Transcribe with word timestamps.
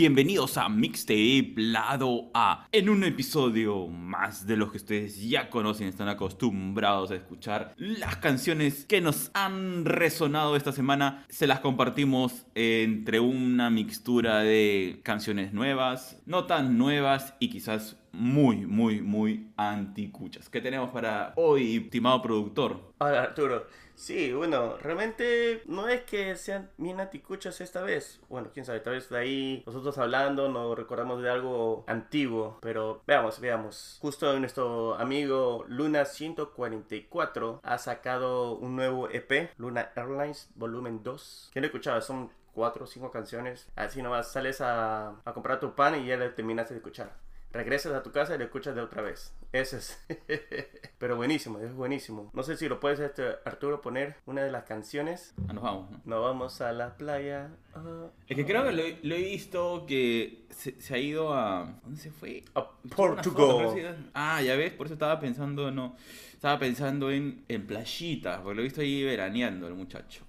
Bienvenidos 0.00 0.56
a 0.56 0.70
Mixtape 0.70 1.52
Lado 1.56 2.30
A. 2.32 2.66
En 2.72 2.88
un 2.88 3.04
episodio 3.04 3.86
más 3.86 4.46
de 4.46 4.56
los 4.56 4.70
que 4.70 4.78
ustedes 4.78 5.28
ya 5.28 5.50
conocen, 5.50 5.88
están 5.88 6.08
acostumbrados 6.08 7.10
a 7.10 7.16
escuchar 7.16 7.74
las 7.76 8.16
canciones 8.16 8.86
que 8.86 9.02
nos 9.02 9.30
han 9.34 9.84
resonado 9.84 10.56
esta 10.56 10.72
semana. 10.72 11.26
Se 11.28 11.46
las 11.46 11.60
compartimos 11.60 12.46
entre 12.54 13.20
una 13.20 13.68
mixtura 13.68 14.38
de 14.38 15.00
canciones 15.02 15.52
nuevas, 15.52 16.16
no 16.24 16.46
tan 16.46 16.78
nuevas 16.78 17.34
y 17.38 17.50
quizás 17.50 17.98
muy, 18.12 18.64
muy, 18.64 19.02
muy 19.02 19.48
anticuchas. 19.58 20.48
¿Qué 20.48 20.62
tenemos 20.62 20.88
para 20.92 21.34
hoy, 21.36 21.76
estimado 21.76 22.22
productor? 22.22 22.94
Hola 22.96 23.24
Arturo. 23.24 23.66
Sí, 24.00 24.32
bueno, 24.32 24.78
realmente 24.78 25.62
no 25.66 25.86
es 25.86 26.04
que 26.04 26.34
sean 26.34 26.70
bien 26.78 27.00
anticuchas 27.00 27.60
esta 27.60 27.82
vez. 27.82 28.18
Bueno, 28.30 28.48
quién 28.50 28.64
sabe, 28.64 28.80
tal 28.80 28.94
vez 28.94 29.10
de 29.10 29.18
ahí 29.18 29.62
nosotros 29.66 29.98
hablando 29.98 30.48
nos 30.48 30.74
recordamos 30.74 31.20
de 31.22 31.28
algo 31.28 31.84
antiguo. 31.86 32.56
Pero 32.62 33.02
veamos, 33.06 33.40
veamos. 33.40 33.98
Justo 34.00 34.40
nuestro 34.40 34.94
amigo 34.94 35.66
Luna 35.68 36.06
144 36.06 37.60
ha 37.62 37.76
sacado 37.76 38.56
un 38.56 38.74
nuevo 38.74 39.10
EP, 39.10 39.50
Luna 39.58 39.92
Airlines 39.94 40.48
Volumen 40.54 41.02
2. 41.02 41.50
¿Quién 41.52 41.62
lo 41.62 41.66
escuchaba? 41.66 42.00
Son 42.00 42.30
cuatro 42.54 42.84
o 42.84 42.86
cinco 42.86 43.10
canciones. 43.10 43.68
Así 43.76 44.00
nomás 44.00 44.32
sales 44.32 44.62
a, 44.62 45.10
a 45.26 45.34
comprar 45.34 45.60
tu 45.60 45.74
pan 45.74 46.02
y 46.02 46.06
ya 46.06 46.16
lo 46.16 46.32
terminaste 46.32 46.72
de 46.72 46.78
escuchar 46.78 47.12
regresas 47.52 47.92
a 47.92 48.02
tu 48.02 48.12
casa 48.12 48.34
y 48.34 48.38
lo 48.38 48.44
escuchas 48.44 48.74
de 48.74 48.80
otra 48.80 49.02
vez. 49.02 49.34
Ese 49.52 49.78
es. 49.78 49.98
Pero 50.98 51.16
buenísimo, 51.16 51.58
es 51.58 51.72
buenísimo. 51.74 52.30
No 52.34 52.42
sé 52.42 52.56
si 52.56 52.68
lo 52.68 52.78
puedes, 52.78 53.00
este, 53.00 53.24
Arturo, 53.44 53.80
poner 53.80 54.16
una 54.26 54.42
de 54.42 54.52
las 54.52 54.64
canciones. 54.64 55.34
Ah, 55.48 55.52
nos 55.52 55.64
vamos. 55.64 55.90
¿no? 55.90 56.00
Nos 56.04 56.22
vamos 56.22 56.60
a 56.60 56.72
la 56.72 56.96
playa. 56.96 57.50
Ah, 57.74 58.06
Es 58.28 58.36
que 58.36 58.46
creo 58.46 58.64
que 58.64 58.72
lo, 58.72 58.82
lo 59.02 59.14
he 59.14 59.22
visto 59.22 59.84
que 59.86 60.46
se, 60.50 60.80
se 60.80 60.94
ha 60.94 60.98
ido 60.98 61.32
a... 61.34 61.74
¿Dónde 61.82 62.00
se 62.00 62.10
fue? 62.10 62.44
A 62.54 62.70
Portugal. 62.94 64.10
Ah, 64.14 64.40
ya 64.42 64.54
ves, 64.56 64.72
por 64.72 64.86
eso 64.86 64.94
estaba 64.94 65.18
pensando, 65.18 65.70
no. 65.70 65.96
Estaba 66.32 66.58
pensando 66.58 67.10
en, 67.10 67.44
en 67.48 67.66
playitas, 67.66 68.40
porque 68.40 68.54
lo 68.54 68.60
he 68.60 68.64
visto 68.64 68.80
ahí 68.80 69.02
veraneando 69.04 69.66
el 69.66 69.74
muchacho. 69.74 70.24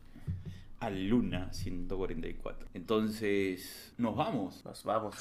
A 0.80 0.90
Luna 0.90 1.53
144. 1.53 2.70
Entonces, 2.74 3.94
nos 3.98 4.16
vamos. 4.16 4.66
Nos 4.66 4.84
vamos. 4.84 5.16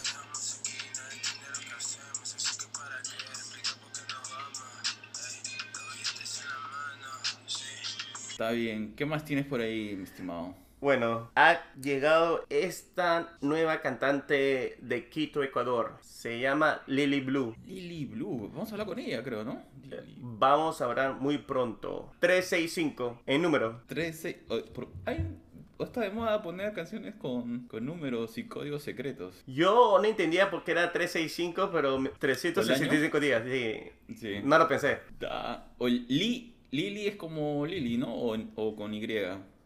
Está 8.41 8.53
bien. 8.53 8.95
¿Qué 8.97 9.05
más 9.05 9.23
tienes 9.27 9.45
por 9.45 9.61
ahí, 9.61 9.95
mi 9.97 10.05
estimado? 10.05 10.55
Bueno, 10.81 11.31
ha 11.37 11.61
llegado 11.79 12.47
esta 12.49 13.37
nueva 13.43 13.83
cantante 13.83 14.79
de 14.81 15.11
Quito, 15.11 15.43
Ecuador. 15.43 15.99
Se 16.01 16.41
llama 16.41 16.81
Lily 16.87 17.21
Blue. 17.21 17.55
Lily 17.67 18.07
Blue. 18.07 18.49
Vamos 18.51 18.71
a 18.71 18.73
hablar 18.73 18.87
con 18.87 18.99
ella, 18.99 19.23
creo, 19.23 19.45
¿no? 19.45 19.63
Lily. 19.83 20.17
Vamos 20.23 20.81
a 20.81 20.87
hablar 20.87 21.17
muy 21.21 21.37
pronto. 21.37 22.11
365 22.21 23.21
en 23.27 23.43
número. 23.43 23.83
13. 23.89 24.45
oh, 24.49 24.59
por- 24.73 24.89
hay- 25.05 25.37
está 25.79 26.01
de 26.01 26.09
moda 26.11 26.43
poner 26.43 26.73
canciones 26.73 27.17
con, 27.17 27.67
con 27.69 27.85
números 27.85 28.39
y 28.39 28.45
códigos 28.45 28.83
secretos. 28.83 29.43
Yo 29.47 29.99
no 30.01 30.05
entendía 30.09 30.51
por 30.51 30.65
qué 30.65 30.71
era 30.71 30.91
365, 30.93 31.69
pero 31.71 31.99
me- 31.99 32.09
365 32.09 33.21
días. 33.21 33.43
Sí. 33.45 34.15
Sí. 34.17 34.41
No 34.43 34.57
lo 34.57 34.67
pensé. 34.67 35.01
Da- 35.19 35.67
o 35.77 35.87
Li, 35.87 36.55
Lily 36.71 37.07
es 37.09 37.17
como 37.17 37.67
Lily, 37.67 37.97
¿no? 37.97 38.15
O, 38.15 38.37
o 38.57 38.77
con 38.77 38.95
Y. 38.95 39.07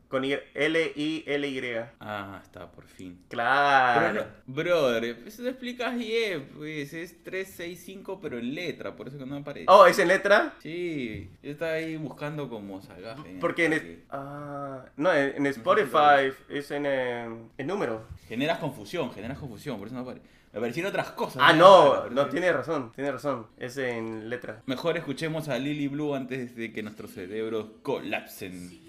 Con 0.08 0.24
Y- 0.24 0.32
L-I-L-Y. 0.54 1.62
Ah, 1.98 2.40
está, 2.42 2.70
por 2.70 2.84
fin. 2.86 3.18
Claro. 3.28 4.26
brother, 4.46 5.04
eso 5.26 5.42
te 5.42 5.48
explicas 5.48 5.96
bien, 5.98 6.50
pues 6.56 6.92
es 6.92 7.22
365 7.24 8.20
pero 8.20 8.38
en 8.38 8.54
letra, 8.54 8.94
por 8.94 9.08
eso 9.08 9.18
que 9.18 9.26
no 9.26 9.36
aparece. 9.36 9.66
Oh, 9.68 9.86
¿es 9.86 9.98
en 9.98 10.08
letra? 10.08 10.54
Sí, 10.60 11.28
yo 11.42 11.50
estaba 11.50 11.72
ahí 11.72 11.96
buscando 11.96 12.48
como 12.48 12.80
salgaje. 12.80 13.38
Porque 13.40 13.64
en, 13.66 14.04
ah, 14.10 14.84
no, 14.96 15.12
en, 15.12 15.36
en 15.36 15.46
Spotify 15.46 16.32
es 16.48 16.70
en, 16.70 16.86
eh, 16.86 17.24
en 17.58 17.66
número. 17.66 18.06
Generas 18.28 18.58
confusión, 18.58 19.10
generas 19.12 19.38
confusión, 19.38 19.78
por 19.78 19.88
eso 19.88 19.96
no 19.96 20.02
aparece. 20.02 20.24
Me 20.54 20.58
aparecieron 20.58 20.90
otras 20.90 21.10
cosas. 21.10 21.42
Ah, 21.44 21.52
¿no? 21.52 22.08
no, 22.10 22.28
tiene 22.28 22.52
razón, 22.52 22.92
tiene 22.94 23.10
razón. 23.10 23.48
Es 23.58 23.76
en 23.76 24.30
letra. 24.30 24.62
Mejor 24.66 24.96
escuchemos 24.96 25.48
a 25.48 25.58
Lily 25.58 25.88
Blue 25.88 26.14
antes 26.14 26.54
de 26.54 26.72
que 26.72 26.80
nuestros 26.80 27.10
cerebros 27.10 27.70
colapsen. 27.82 28.80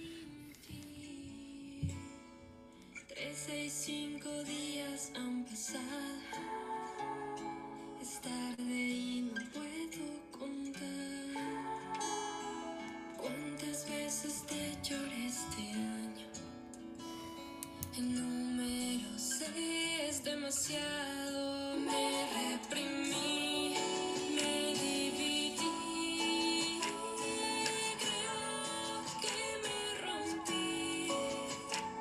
365 3.08 4.44
días 4.44 5.12
han 5.16 5.44
pasado. 5.46 5.82
Es 8.00 8.22
tarde 8.22 8.64
y 8.72 9.32
no 9.34 9.42
puedo 9.52 10.06
contar. 10.38 10.84
¿Cuántas 13.18 13.90
veces 13.90 14.44
te 14.46 14.78
lloré 14.88 15.26
este 15.26 15.72
año? 15.72 16.28
El 17.98 18.14
número 18.14 19.18
6 19.18 19.50
es 20.10 20.24
demasiado. 20.24 21.25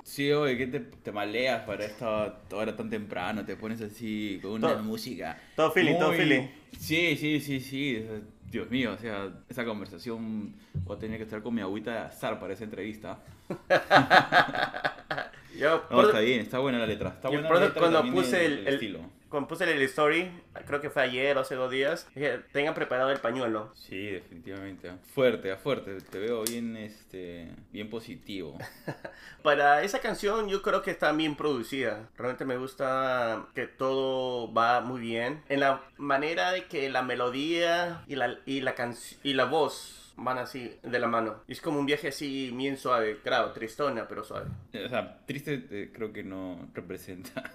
Sí, 0.05 0.31
oye, 0.31 0.57
que 0.57 0.67
te, 0.69 0.79
te 0.81 1.11
maleas 1.11 1.63
para 1.65 1.85
esta 1.87 2.39
hora 2.53 2.77
tan 2.77 2.89
temprano, 2.89 3.45
te 3.45 3.57
pones 3.57 3.81
así 3.81 4.39
con 4.41 4.53
una 4.53 4.69
Todo- 4.75 4.83
música. 4.85 5.37
todo 5.57 5.73
feeling, 5.73 5.99
todo 5.99 6.13
feeling. 6.13 6.47
Sí, 6.79 7.17
sí, 7.17 7.41
sí, 7.41 7.59
sí. 7.61 8.07
Dios 8.49 8.71
mío, 8.71 8.93
o 8.93 8.99
sea, 8.99 9.31
esa 9.49 9.65
conversación 9.65 10.55
voy 10.85 10.97
a 10.97 11.01
tener 11.01 11.17
que 11.17 11.25
estar 11.25 11.43
con 11.43 11.53
mi 11.55 11.63
agüita 11.63 11.91
de 11.93 11.99
azar 11.99 12.39
para 12.39 12.53
esa 12.53 12.63
entrevista. 12.63 13.19
Yo, 15.59 15.83
No, 15.91 15.97
por- 15.97 16.05
está 16.07 16.21
bien, 16.21 16.41
está 16.41 16.59
buena 16.61 16.79
la 16.79 16.87
letra. 16.87 17.09
Está 17.11 17.29
buena 17.31 17.51
la 17.51 17.61
letra 17.61 17.81
cuando 17.81 18.13
puse 18.13 18.47
el, 18.47 18.59
el- 18.69 18.75
estilo. 18.75 19.01
Cuando 19.35 19.49
puse 19.49 19.65
el 19.65 19.83
story, 19.83 20.31
creo 20.65 20.81
que 20.81 20.91
fue 20.91 21.03
ayer 21.03 21.37
o 21.37 21.41
hace 21.41 21.57
dos 21.57 21.69
días, 21.71 22.07
dije, 22.15 22.39
tengan 22.53 22.73
preparado 22.73 23.11
el 23.11 23.19
pañuelo. 23.19 23.73
Sí, 23.75 24.07
definitivamente. 24.07 24.93
Fuerte, 25.13 25.57
fuerte. 25.57 25.99
Te 26.01 26.21
veo 26.21 26.45
bien, 26.45 26.77
este, 26.77 27.51
bien 27.73 27.91
positivo. 27.91 28.57
Para 29.43 29.83
esa 29.83 29.99
canción 29.99 30.49
yo 30.49 30.63
creo 30.63 30.83
que 30.83 30.93
está 30.93 31.11
bien 31.11 31.35
producida. 31.35 32.09
Realmente 32.17 32.45
me 32.45 32.57
gusta 32.57 33.47
que 33.57 33.67
todo 33.67 34.53
va 34.55 34.81
muy 34.83 35.01
bien. 35.01 35.43
En 35.49 35.59
la 35.59 35.83
manera 35.97 36.53
de 36.53 36.67
que 36.67 36.89
la 36.89 37.03
melodía 37.03 38.05
y 38.07 38.15
la, 38.15 38.39
y 38.47 38.61
la, 38.61 38.77
canc- 38.77 39.17
y 39.25 39.33
la 39.35 39.47
voz 39.47 40.13
van 40.17 40.39
así 40.39 40.73
de 40.85 40.99
la 41.01 41.09
mano. 41.09 41.43
Es 41.49 41.61
como 41.61 41.81
un 41.81 41.87
viaje 41.87 42.07
así 42.09 42.53
bien 42.55 42.77
suave. 42.77 43.19
Claro, 43.25 43.51
tristona, 43.51 44.07
pero 44.07 44.23
suave. 44.23 44.47
O 44.85 44.89
sea, 44.89 45.19
triste 45.27 45.67
eh, 45.73 45.91
creo 45.93 46.13
que 46.13 46.23
no 46.23 46.71
representa. 46.73 47.43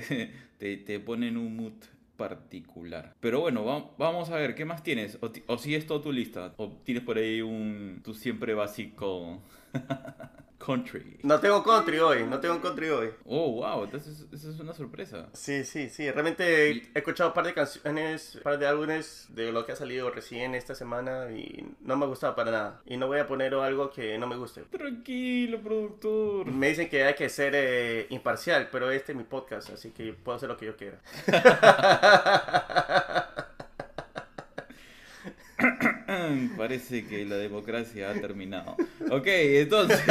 te, 0.00 0.30
te, 0.58 0.76
te 0.78 1.00
pone 1.00 1.28
en 1.28 1.36
un 1.36 1.56
mood 1.56 1.72
particular. 2.16 3.14
Pero 3.20 3.40
bueno, 3.40 3.64
va- 3.64 3.90
vamos 3.98 4.30
a 4.30 4.36
ver, 4.36 4.54
¿qué 4.54 4.64
más 4.64 4.82
tienes? 4.82 5.18
O, 5.22 5.30
ti- 5.30 5.42
o 5.46 5.58
si 5.58 5.74
es 5.74 5.86
toda 5.86 6.02
tu 6.02 6.12
lista. 6.12 6.54
O 6.58 6.68
tienes 6.84 7.02
por 7.04 7.16
ahí 7.18 7.40
un... 7.42 8.00
Tu 8.04 8.14
siempre 8.14 8.54
básico... 8.54 9.42
country. 10.64 11.18
No 11.22 11.40
tengo 11.40 11.62
country 11.64 11.98
hoy, 11.98 12.24
no 12.24 12.38
tengo 12.38 12.60
country 12.60 12.90
hoy. 12.90 13.10
Oh, 13.24 13.52
wow, 13.52 13.84
entonces 13.84 14.26
eso 14.32 14.50
es 14.50 14.60
una 14.60 14.72
sorpresa. 14.72 15.28
Sí, 15.32 15.64
sí, 15.64 15.88
sí. 15.88 16.10
Realmente 16.10 16.70
he 16.70 16.90
escuchado 16.94 17.30
un 17.30 17.34
par 17.34 17.46
de 17.46 17.54
canciones, 17.54 18.36
un 18.36 18.42
par 18.42 18.58
de 18.58 18.66
álbumes 18.66 19.26
de 19.30 19.52
lo 19.52 19.64
que 19.64 19.72
ha 19.72 19.76
salido 19.76 20.10
recién 20.10 20.54
esta 20.54 20.74
semana 20.74 21.30
y 21.32 21.74
no 21.80 21.96
me 21.96 22.04
ha 22.04 22.08
gustado 22.08 22.36
para 22.36 22.50
nada. 22.50 22.82
Y 22.86 22.96
no 22.96 23.06
voy 23.06 23.18
a 23.18 23.26
poner 23.26 23.54
algo 23.54 23.90
que 23.90 24.16
no 24.18 24.26
me 24.26 24.36
guste. 24.36 24.62
Tranquilo, 24.62 25.60
productor. 25.60 26.46
Me 26.46 26.68
dicen 26.68 26.88
que 26.88 27.04
hay 27.04 27.14
que 27.14 27.28
ser 27.28 27.52
eh, 27.56 28.06
imparcial, 28.10 28.68
pero 28.70 28.90
este 28.90 29.12
es 29.12 29.18
mi 29.18 29.24
podcast, 29.24 29.70
así 29.70 29.90
que 29.90 30.12
puedo 30.12 30.36
hacer 30.36 30.48
lo 30.48 30.56
que 30.56 30.66
yo 30.66 30.76
quiera. 30.76 31.00
Parece 36.56 37.06
que 37.06 37.24
la 37.24 37.36
democracia 37.36 38.10
ha 38.10 38.14
terminado. 38.14 38.76
Ok, 39.10 39.26
entonces... 39.26 40.00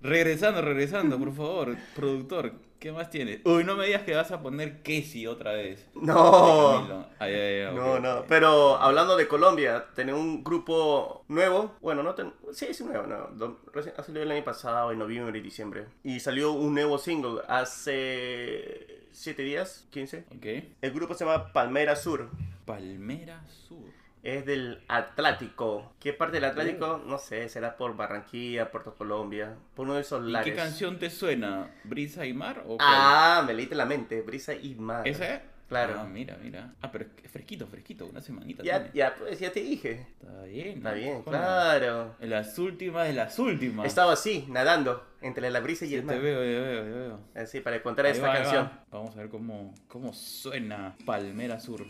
regresando, 0.00 0.60
regresando, 0.62 1.18
por 1.18 1.34
favor, 1.34 1.76
productor, 1.94 2.52
¿qué 2.82 2.90
más 2.90 3.10
tienes? 3.10 3.38
Uy, 3.44 3.62
no 3.62 3.76
me 3.76 3.86
digas 3.86 4.02
que 4.02 4.12
vas 4.12 4.32
a 4.32 4.42
poner 4.42 4.82
Casey 4.82 5.28
otra 5.28 5.52
vez. 5.52 5.88
No. 5.94 7.06
Ay, 7.20 7.32
ay, 7.32 7.60
ay, 7.60 7.74
No, 7.76 8.00
no, 8.00 8.24
pero 8.26 8.76
hablando 8.76 9.16
de 9.16 9.28
Colombia, 9.28 9.86
tenía 9.94 10.16
un 10.16 10.42
grupo 10.42 11.24
nuevo, 11.28 11.76
bueno, 11.80 12.02
no 12.02 12.16
ten... 12.16 12.32
sí, 12.52 12.66
es 12.68 12.80
nuevo, 12.80 13.06
no, 13.06 13.60
recién 13.72 13.94
ha 13.96 14.02
salido 14.02 14.24
el 14.24 14.32
año 14.32 14.42
pasado, 14.42 14.90
en 14.90 14.98
noviembre 14.98 15.38
y 15.38 15.42
diciembre, 15.42 15.86
y 16.02 16.18
salió 16.18 16.50
un 16.50 16.74
nuevo 16.74 16.98
single 16.98 17.42
hace 17.46 19.06
7 19.12 19.42
días, 19.42 19.86
15. 19.90 20.24
Ok. 20.36 20.46
El 20.80 20.90
grupo 20.90 21.14
se 21.14 21.24
llama 21.24 21.52
Palmera 21.52 21.94
Sur, 21.94 22.30
Palmera 22.66 23.44
Sur. 23.46 24.01
Es 24.22 24.46
del 24.46 24.82
Atlántico. 24.88 25.94
¿Qué 25.98 26.12
parte 26.12 26.36
del 26.36 26.44
Atlántico? 26.44 27.02
No 27.06 27.18
sé, 27.18 27.48
será 27.48 27.76
por 27.76 27.96
Barranquilla, 27.96 28.70
Puerto 28.70 28.94
Colombia, 28.94 29.54
por 29.74 29.86
uno 29.86 29.94
de 29.94 30.02
esos 30.02 30.26
¿Y 30.26 30.30
lares. 30.32 30.50
qué 30.50 30.56
canción 30.56 30.98
te 30.98 31.10
suena? 31.10 31.70
¿Brisa 31.84 32.24
y 32.26 32.32
mar 32.32 32.62
o? 32.66 32.76
Ah, 32.80 33.42
me 33.46 33.54
leíste 33.54 33.74
la 33.74 33.84
mente, 33.86 34.20
Brisa 34.22 34.54
y 34.54 34.74
Mar. 34.76 35.06
¿Esa 35.08 35.34
es? 35.34 35.40
Claro. 35.68 35.94
Ah, 36.00 36.04
mira, 36.04 36.36
mira. 36.42 36.74
Ah, 36.82 36.92
pero 36.92 37.06
es 37.24 37.30
fresquito, 37.30 37.66
fresquito, 37.66 38.04
una 38.04 38.20
semanita. 38.20 38.62
Ya, 38.62 38.78
tiene. 38.82 38.90
ya, 38.94 39.14
pues 39.14 39.40
ya 39.40 39.50
te 39.52 39.60
dije. 39.60 40.06
Está 40.20 40.42
bien. 40.42 40.76
Está 40.76 40.92
bien, 40.92 41.22
claro. 41.22 42.14
En 42.20 42.28
las 42.28 42.58
últimas 42.58 43.06
de 43.08 43.14
las 43.14 43.38
últimas. 43.38 43.86
Estaba 43.86 44.12
así, 44.12 44.44
nadando, 44.50 45.02
entre 45.22 45.48
la 45.50 45.60
brisa 45.60 45.86
y 45.86 45.88
Sí, 45.88 45.94
el 45.94 46.00
te 46.02 46.06
mar. 46.08 46.20
veo, 46.20 46.40
te 46.40 46.60
veo, 46.60 46.82
te 46.84 46.90
veo. 46.90 47.20
Así, 47.34 47.60
para 47.60 47.82
contar 47.82 48.04
Ahí 48.04 48.12
esta 48.12 48.26
va, 48.28 48.34
canción. 48.34 48.64
va. 48.66 48.84
Vamos 48.90 49.16
a 49.16 49.20
ver 49.20 49.30
cómo, 49.30 49.74
cómo 49.88 50.12
suena 50.12 50.94
Palmera 51.06 51.58
Sur. 51.58 51.86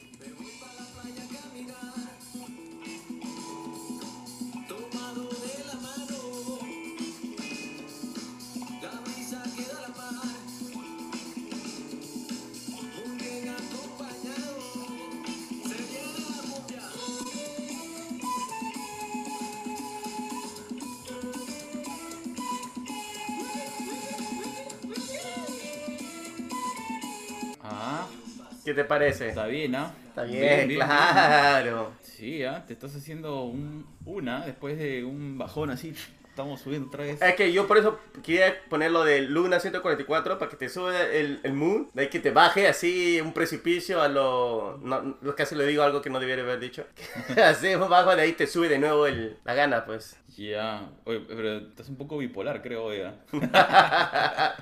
¿Qué 28.65 28.75
te 28.75 28.85
parece? 28.85 29.29
está 29.29 29.47
bien, 29.47 29.75
¿ah? 29.75 29.93
Está 30.09 30.23
bien, 30.23 30.69
claro. 30.69 31.93
Sí, 32.01 32.45
¿ah? 32.45 32.65
Te 32.67 32.75
estás 32.75 32.95
haciendo 32.95 33.45
un, 33.45 33.85
una 34.05 34.47
después 34.47 34.79
de 34.79 35.05
un 35.05 35.37
bajón 35.37 35.71
así. 35.71 35.95
Estamos 36.33 36.63
subiendo 36.63 36.89
otra 36.89 37.05
vez. 37.05 37.21
Es 37.21 37.35
que 37.35 37.53
yo 37.53 37.69
por 37.69 37.77
eso 37.77 37.99
quería 38.23 38.55
ponerlo 38.71 39.05
de 39.05 39.21
Luna 39.21 39.61
144 39.61 40.39
para 40.39 40.51
que 40.51 40.57
te 40.57 40.71
suba 40.71 40.99
el, 41.03 41.41
el 41.43 41.53
mood, 41.53 41.89
de 41.93 42.03
ahí 42.05 42.09
que 42.09 42.21
te 42.21 42.31
baje 42.31 42.67
así 42.67 43.21
un 43.21 43.35
precipicio 43.35 44.01
a 44.01 44.09
lo... 44.09 44.79
No, 44.83 45.19
no, 45.21 45.35
casi 45.37 45.55
le 45.55 45.67
digo 45.67 45.83
algo 45.83 46.01
que 46.01 46.09
no 46.09 46.19
debiera 46.19 46.41
haber 46.43 46.59
dicho. 46.59 46.87
así 47.45 47.75
bajo 47.75 48.17
de 48.17 48.23
ahí 48.23 48.33
te 48.33 48.47
sube 48.47 48.71
de 48.71 48.79
nuevo 48.79 49.07
el, 49.07 49.37
la 49.45 49.53
gana, 49.53 49.85
pues. 49.85 50.17
Ya. 50.35 50.89
Oye, 51.05 51.21
pero 51.29 51.59
estás 51.59 51.91
un 51.91 51.97
poco 51.97 52.17
bipolar, 52.17 52.63
creo, 52.63 52.95
ya. 52.95 53.15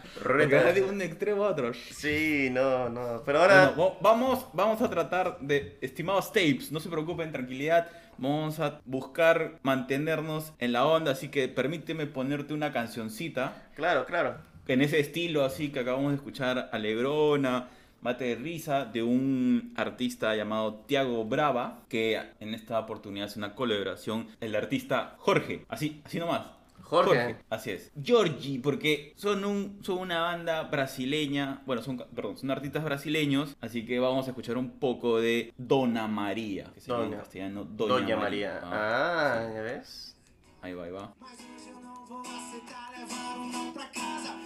De 0.75 0.83
un 0.83 1.01
extremo 1.03 1.45
a 1.45 1.51
otro. 1.51 1.73
Sí, 1.73 2.49
no, 2.51 2.89
no. 2.89 3.23
Pero 3.25 3.43
ahora... 3.43 3.73
Bueno, 3.77 3.93
va- 3.93 3.99
vamos, 4.01 4.47
vamos 4.53 4.83
a 4.83 4.91
tratar 4.91 5.39
de, 5.39 5.79
estimados 5.81 6.33
tapes, 6.33 6.73
no 6.73 6.81
se 6.81 6.89
preocupen, 6.89 7.31
tranquilidad. 7.31 7.89
Vamos 8.21 8.61
a 8.61 8.81
buscar 8.85 9.59
mantenernos 9.63 10.53
en 10.59 10.73
la 10.73 10.87
onda, 10.87 11.13
así 11.13 11.29
que 11.29 11.49
permíteme 11.49 12.07
ponerte 12.07 12.53
una 12.53 12.71
cancioncita 12.71 13.71
Claro, 13.75 14.05
claro. 14.05 14.37
en 14.69 14.83
ese 14.83 15.01
estilo 15.01 15.45
así 15.45 15.71
que 15.71 15.81
acabamos 15.81 16.11
de 16.11 16.17
escuchar, 16.17 16.69
Alegrona, 16.73 17.69
Mate 18.03 18.25
de 18.25 18.35
Risa, 18.37 18.85
de 18.85 19.03
un 19.03 19.73
artista 19.77 20.35
llamado 20.37 20.85
Tiago 20.87 21.25
Brava, 21.25 21.81
que 21.89 22.21
en 22.41 22.55
esta 22.55 22.79
oportunidad 22.79 23.27
hace 23.27 23.39
una 23.39 23.55
colaboración, 23.55 24.29
el 24.41 24.55
artista 24.55 25.15
Jorge, 25.19 25.65
así, 25.69 26.03
así 26.05 26.19
nomás. 26.19 26.60
Jorge. 26.91 27.37
así 27.49 27.71
es. 27.71 27.93
Georgie, 28.03 28.59
porque 28.61 29.13
son, 29.17 29.45
un, 29.45 29.79
son 29.83 29.99
una 29.99 30.21
banda 30.21 30.65
brasileña, 30.65 31.63
bueno, 31.67 31.83
son, 31.83 31.99
perdón, 31.99 32.37
son 32.37 32.51
artistas 32.51 32.83
brasileños, 32.85 33.57
así 33.61 33.85
que 33.87 33.99
vamos 34.01 34.27
a 34.27 34.31
escuchar 34.31 34.59
un 34.59 34.71
poco 34.79 35.21
de 35.21 35.53
Dona 35.57 36.09
María, 36.09 36.65
que 36.75 36.81
se 36.81 36.91
llama 36.91 37.05
en 37.05 37.13
castellano 37.13 37.65
Doña, 37.65 37.95
Doña, 37.95 38.17
María. 38.17 38.61
Ah, 38.65 39.49
¿ya 39.55 39.63
ves? 39.63 40.17
Ahí 40.63 40.75
va, 40.75 40.85
ahí 40.85 40.91
va. 40.91 41.15
Mas 41.21 41.39
hoje 41.41 41.71
eu 41.71 41.81
não 41.81 42.05
vou 42.05 42.21
aceitar 42.21 42.91
levar 42.99 43.39
um 43.39 43.51
não 43.51 43.73
pra 43.73 43.87
casa, 43.87 44.37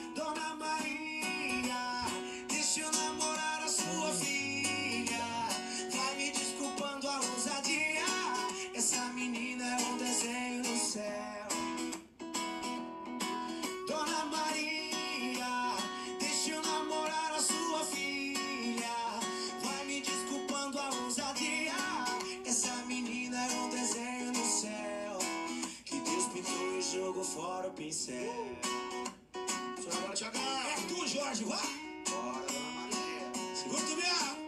fora 27.45 27.69
o 27.69 27.73
pincel. 27.73 28.57
Só 29.83 29.91
agora. 30.27 30.71
É 30.71 30.89
tu, 30.89 31.07
Jorge, 31.07 31.45
vai! 31.45 31.59
Bora, 32.09 32.47
Dona 32.47 32.71
Maria. 32.79 33.55
Segura 33.55 33.83
tu 33.83 33.97
mesmo. 33.97 34.45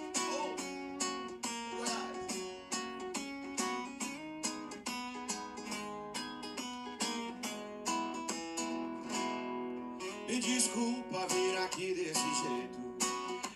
Me 10.29 10.41
desculpa 10.41 11.27
vir 11.29 11.57
aqui 11.59 11.95
desse 11.95 12.29
jeito. 12.43 12.79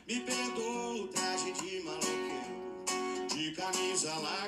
Me 0.07 0.21
perdoa 0.21 1.03
o 1.03 1.09
traje 1.09 1.53
de 1.53 1.81
maloqueiro. 1.81 3.27
De 3.29 3.53
camisa 3.53 4.15
larga 4.19 4.40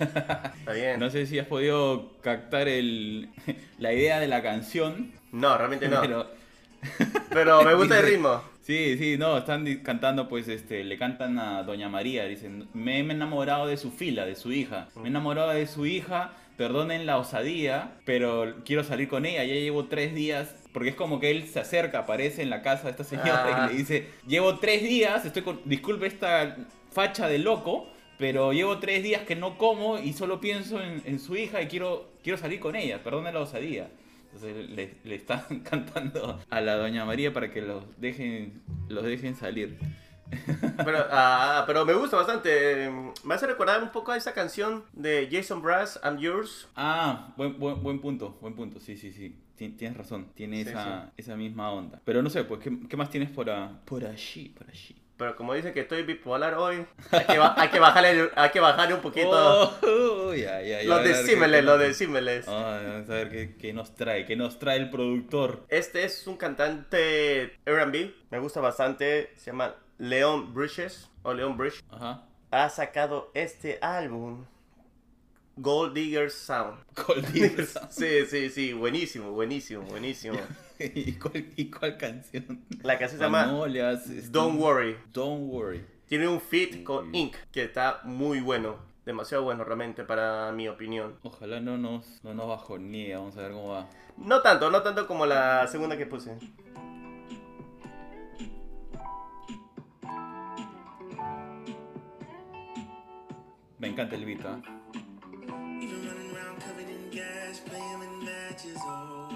Está 0.00 0.72
bien. 0.74 0.98
No 1.00 1.10
sé 1.10 1.26
si 1.26 1.38
has 1.38 1.46
podido 1.46 2.12
captar 2.22 2.68
el, 2.68 3.28
la 3.78 3.92
idea 3.92 4.20
de 4.20 4.28
la 4.28 4.42
canción, 4.42 5.12
No, 5.32 5.56
realmente 5.58 5.88
no. 5.88 6.00
pero 6.00 6.26
Pero 7.30 7.62
me 7.64 7.74
gusta 7.74 7.98
el 7.98 8.06
ritmo. 8.06 8.40
sí, 8.62 8.96
sí, 8.98 9.16
no, 9.18 9.38
están 9.38 9.66
cantando, 9.82 10.28
pues, 10.28 10.46
este, 10.48 10.84
le 10.84 10.96
cantan 10.96 11.38
a 11.38 11.62
Doña 11.64 11.88
María, 11.88 12.24
dicen, 12.26 12.68
me 12.72 12.96
he 12.96 13.00
enamorado 13.00 13.66
de 13.66 13.76
su 13.76 13.90
fila, 13.90 14.24
de 14.26 14.36
su 14.36 14.52
hija, 14.52 14.88
me 14.96 15.04
he 15.04 15.08
enamorado 15.08 15.50
de 15.50 15.66
su 15.66 15.86
hija, 15.86 16.32
perdonen 16.56 17.04
la 17.06 17.18
osadía, 17.18 17.92
pero 18.04 18.56
quiero 18.64 18.84
salir 18.84 19.08
con 19.08 19.26
ella, 19.26 19.42
ya 19.44 19.54
llevo 19.54 19.86
tres 19.86 20.14
días, 20.14 20.54
porque 20.72 20.90
es 20.90 20.94
como 20.94 21.18
que 21.18 21.30
él 21.32 21.48
se 21.48 21.58
acerca, 21.60 22.00
aparece 22.00 22.42
en 22.42 22.50
la 22.50 22.62
casa 22.62 22.84
de 22.84 22.90
esta 22.92 23.04
señora 23.04 23.64
Ah. 23.64 23.68
y 23.68 23.72
le 23.72 23.78
dice, 23.78 24.06
llevo 24.26 24.58
tres 24.58 24.82
días, 24.84 25.24
estoy 25.24 25.42
con, 25.42 25.60
disculpe 25.64 26.06
esta 26.06 26.56
facha 26.92 27.26
de 27.28 27.38
loco, 27.38 27.88
pero 28.18 28.52
llevo 28.52 28.78
tres 28.78 29.02
días 29.02 29.22
que 29.22 29.36
no 29.36 29.56
como 29.58 29.98
y 29.98 30.12
solo 30.12 30.40
pienso 30.40 30.80
en, 30.82 31.02
en 31.04 31.18
su 31.20 31.36
hija 31.36 31.62
y 31.62 31.68
quiero, 31.68 32.10
quiero 32.22 32.38
salir 32.38 32.60
con 32.60 32.76
ella, 32.76 33.02
perdone 33.02 33.32
la 33.32 33.40
osadía. 33.40 33.90
Entonces 34.32 34.68
le, 34.70 34.94
le 35.04 35.14
están 35.14 35.42
cantando 35.64 36.38
a 36.50 36.60
la 36.60 36.74
doña 36.76 37.04
María 37.04 37.32
para 37.32 37.50
que 37.50 37.62
los 37.62 37.84
dejen, 37.98 38.60
los 38.88 39.04
dejen 39.04 39.34
salir. 39.36 39.78
Pero, 40.84 41.06
ah, 41.10 41.64
pero 41.66 41.86
me 41.86 41.94
gusta 41.94 42.16
bastante. 42.18 42.90
Me 43.24 43.34
hace 43.34 43.46
recordar 43.46 43.82
un 43.82 43.90
poco 43.90 44.12
a 44.12 44.16
esa 44.18 44.34
canción 44.34 44.84
de 44.92 45.26
Jason 45.32 45.62
Brass, 45.62 45.98
I'm 46.04 46.18
Yours. 46.18 46.68
Ah, 46.76 47.32
buen, 47.38 47.58
buen, 47.58 47.82
buen 47.82 47.98
punto, 48.00 48.36
buen 48.42 48.54
punto, 48.54 48.78
sí, 48.80 48.96
sí, 48.98 49.10
sí. 49.12 49.34
Ti- 49.56 49.70
Tienes 49.70 49.96
razón, 49.96 50.28
tiene 50.34 50.62
Sí, 50.64 50.70
esa, 50.70 51.12
esa 51.16 51.34
misma 51.36 51.72
onda. 51.72 52.00
Pero 52.04 52.22
no 52.22 52.28
sé, 52.28 52.44
pues, 52.44 52.60
¿qué, 52.60 52.70
qué 52.88 52.96
más 52.98 53.08
tienes 53.10 53.30
por, 53.30 53.48
a- 53.48 53.80
por 53.86 54.04
allí? 54.04 54.50
Por 54.50 54.68
allí. 54.68 54.94
Pero 55.18 55.34
como 55.34 55.52
dice 55.52 55.72
que 55.72 55.80
estoy 55.80 56.04
bipolar 56.04 56.54
hoy, 56.54 56.86
hay 57.10 57.24
que, 57.24 57.40
hay 57.56 57.68
que, 57.68 57.80
bajarle, 57.80 58.30
hay 58.36 58.50
que 58.50 58.60
bajarle 58.60 58.94
un 58.94 59.00
poquito 59.00 59.28
Oh, 59.82 60.32
los 60.32 61.04
decímeles, 61.04 61.64
los 61.64 61.80
decímeles. 61.80 62.46
Ah, 62.46 62.80
vamos 62.84 63.10
a 63.10 63.14
ver 63.14 63.28
qué, 63.28 63.56
qué 63.56 63.72
nos 63.72 63.96
trae, 63.96 64.24
qué 64.24 64.36
nos 64.36 64.60
trae 64.60 64.78
el 64.78 64.90
productor. 64.90 65.64
Este 65.68 66.04
es 66.04 66.24
un 66.28 66.36
cantante 66.36 67.58
R&B, 67.66 68.14
me 68.30 68.38
gusta 68.38 68.60
bastante, 68.60 69.32
se 69.36 69.46
llama 69.46 69.74
Leon 69.98 70.54
Bridges, 70.54 71.10
o 71.22 71.34
Leon 71.34 71.56
Bridge. 71.56 71.82
Ajá. 71.90 72.22
Ha 72.52 72.70
sacado 72.70 73.32
este 73.34 73.78
álbum 73.82 74.44
Gold 75.60 75.94
Digger 75.94 76.30
Sound. 76.30 76.78
Gold 77.06 77.26
Digger. 77.32 77.66
Sí, 77.90 78.26
sí, 78.26 78.50
sí, 78.50 78.72
buenísimo, 78.72 79.32
buenísimo, 79.32 79.82
buenísimo. 79.82 80.38
¿Y 80.78 81.12
cuál, 81.14 81.46
y 81.56 81.70
cuál 81.70 81.96
canción? 81.96 82.64
La 82.82 82.98
canción 82.98 83.18
se 83.18 83.24
llama 83.24 83.46
Don't 84.30 84.60
Worry. 84.60 84.96
Don't 85.12 85.50
Worry. 85.50 85.84
Tiene 86.06 86.28
un 86.28 86.40
feat 86.40 86.84
con 86.84 87.14
Ink 87.14 87.34
que 87.50 87.64
está 87.64 88.00
muy 88.04 88.40
bueno. 88.40 88.76
Demasiado 89.04 89.42
bueno 89.42 89.64
realmente 89.64 90.04
para 90.04 90.52
mi 90.52 90.68
opinión. 90.68 91.16
Ojalá 91.22 91.60
no 91.60 91.76
nos, 91.76 92.22
no 92.22 92.34
nos 92.34 92.46
bajonee, 92.46 93.14
vamos 93.14 93.36
a 93.36 93.42
ver 93.42 93.52
cómo 93.52 93.68
va. 93.68 93.88
No 94.16 94.40
tanto, 94.42 94.70
no 94.70 94.82
tanto 94.82 95.06
como 95.06 95.26
la 95.26 95.66
segunda 95.66 95.96
que 95.96 96.06
puse. 96.06 96.36
Me 103.78 103.88
encanta 103.88 104.16
el 104.16 104.24
beat, 104.24 104.44
¿ah? 104.44 104.60
cash 107.18 107.58
flaming 107.66 108.24
matches. 108.24 108.78
Oh, 108.80 109.28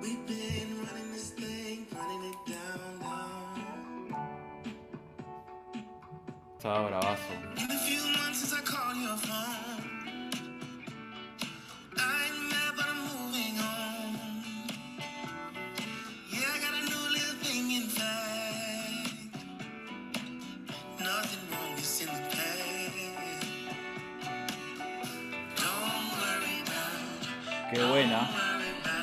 we've 0.00 0.26
been 0.26 0.78
running 0.78 1.12
this 1.12 1.30
thing, 1.30 1.86
running 1.94 2.24
it 2.30 2.36
down, 2.46 2.98
down. 3.00 4.14
Awesome. 6.64 7.42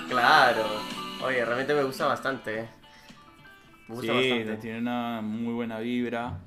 Claro. 0.09 0.65
Oye, 1.23 1.43
realmente 1.45 1.73
me 1.73 1.83
gusta 1.83 2.07
bastante. 2.07 2.59
eh. 2.61 2.69
Me 3.87 3.95
gusta 3.95 4.13
Sí, 4.13 4.29
bastante. 4.29 4.61
tiene 4.61 4.79
una 4.79 5.21
muy 5.21 5.53
buena 5.53 5.79
vibra. 5.79 6.39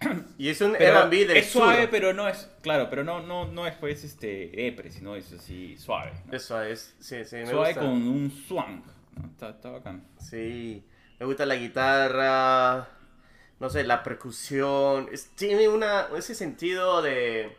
Y 0.38 0.48
es 0.48 0.60
un 0.60 0.74
R&B 0.74 1.26
del 1.26 1.36
es 1.36 1.50
suave, 1.50 1.82
sur. 1.82 1.90
pero 1.90 2.12
no 2.12 2.26
es, 2.28 2.50
claro, 2.60 2.88
pero 2.90 3.04
no, 3.04 3.20
no, 3.20 3.46
no 3.46 3.66
es 3.66 3.74
pues 3.74 4.02
este 4.02 4.50
depre, 4.54 4.90
sino 4.90 5.14
es 5.14 5.32
así 5.32 5.76
suave. 5.76 6.12
¿no? 6.26 6.32
Es 6.36 6.44
suave, 6.44 6.72
es- 6.72 6.94
sí, 6.98 7.24
sí, 7.24 7.36
me 7.36 7.46
suave 7.46 7.68
gusta. 7.68 7.80
con 7.80 7.90
un 7.90 8.30
swang. 8.48 8.82
¿no? 9.16 9.26
Está, 9.28 9.50
está 9.50 9.70
bacán. 9.70 10.04
Sí, 10.18 10.84
me 11.20 11.26
gusta 11.26 11.46
la 11.46 11.54
guitarra, 11.54 12.88
no 13.60 13.70
sé, 13.70 13.84
la 13.84 14.02
percusión. 14.02 15.08
es- 15.12 15.30
tiene 15.36 15.68
una, 15.68 16.08
ese 16.16 16.34
sentido 16.34 17.00
de 17.02 17.56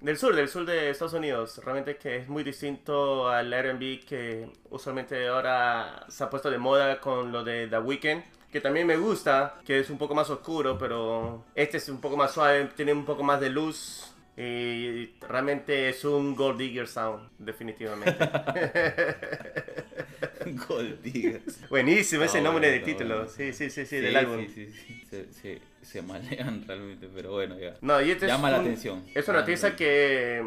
del 0.00 0.16
sur, 0.16 0.34
del 0.34 0.48
sur 0.48 0.64
de 0.64 0.90
Estados 0.90 1.14
Unidos. 1.14 1.60
Realmente 1.64 1.96
que 1.96 2.16
es 2.16 2.28
muy 2.28 2.42
distinto 2.42 3.28
al 3.28 3.52
R&B 3.52 4.00
que 4.06 4.50
usualmente 4.70 5.28
ahora 5.28 6.06
se 6.08 6.24
ha 6.24 6.30
puesto 6.30 6.50
de 6.50 6.58
moda 6.58 7.00
con 7.00 7.32
lo 7.32 7.44
de 7.44 7.68
The 7.68 7.78
Weeknd. 7.78 8.22
Que 8.50 8.60
también 8.60 8.86
me 8.86 8.96
gusta, 8.96 9.60
que 9.64 9.78
es 9.78 9.90
un 9.90 9.98
poco 9.98 10.14
más 10.14 10.28
oscuro, 10.28 10.76
pero 10.76 11.44
este 11.54 11.76
es 11.76 11.88
un 11.88 12.00
poco 12.00 12.16
más 12.16 12.32
suave, 12.32 12.68
tiene 12.74 12.92
un 12.92 13.04
poco 13.04 13.22
más 13.22 13.40
de 13.40 13.50
luz. 13.50 14.12
Y 14.36 15.06
realmente 15.20 15.88
es 15.88 16.04
un 16.04 16.34
Gold 16.34 16.58
Digger 16.58 16.88
Sound, 16.88 17.28
definitivamente. 17.38 18.18
Gold 20.68 21.02
Diggers. 21.02 21.68
Buenísimo 21.68 22.24
ese 22.24 22.40
nombre 22.40 22.70
de 22.70 22.80
título. 22.80 23.28
Sí, 23.28 23.52
sí, 23.52 23.70
sí, 23.70 23.86
sí, 23.86 23.96
del 23.96 24.16
álbum. 24.16 24.46
Sí, 24.46 24.66
sí, 24.66 24.72
sí. 24.72 25.02
Se, 25.10 25.32
se, 25.32 25.60
malean 26.02 26.64
realmente, 26.68 27.08
pero 27.14 27.32
bueno, 27.32 27.58
ya. 27.58 27.74
No, 27.80 28.00
y 28.00 28.10
este 28.10 28.26
Llama 28.26 28.48
es 28.48 28.52
la 28.52 28.60
un- 28.60 28.66
atención. 28.66 29.04
Es 29.14 29.28
una 29.28 29.38
la 29.38 29.44
que 29.76 30.44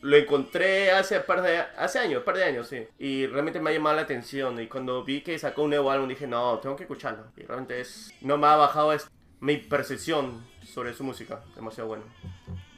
lo 0.00 0.16
encontré 0.16 0.90
hace 0.90 1.20
par 1.20 1.42
de 1.42 1.58
hace 1.58 1.98
años, 1.98 2.22
par 2.24 2.36
de 2.36 2.44
años, 2.44 2.68
sí. 2.68 2.86
Y 2.98 3.26
realmente 3.26 3.60
me 3.60 3.70
ha 3.70 3.72
llamado 3.72 3.96
la 3.96 4.02
atención. 4.02 4.60
Y 4.60 4.66
cuando 4.66 5.02
vi 5.04 5.22
que 5.22 5.38
sacó 5.38 5.62
un 5.62 5.70
nuevo 5.70 5.90
álbum 5.90 6.08
dije, 6.08 6.26
no, 6.26 6.58
tengo 6.58 6.76
que 6.76 6.82
escucharlo. 6.84 7.24
Y 7.36 7.42
realmente 7.42 7.80
es. 7.80 8.12
No 8.20 8.36
me 8.38 8.46
ha 8.46 8.56
bajado 8.56 8.92
es- 8.92 9.08
mi 9.40 9.56
percepción 9.58 10.46
sobre 10.64 10.94
su 10.94 11.04
música. 11.04 11.42
Demasiado 11.54 11.88
bueno. 11.88 12.04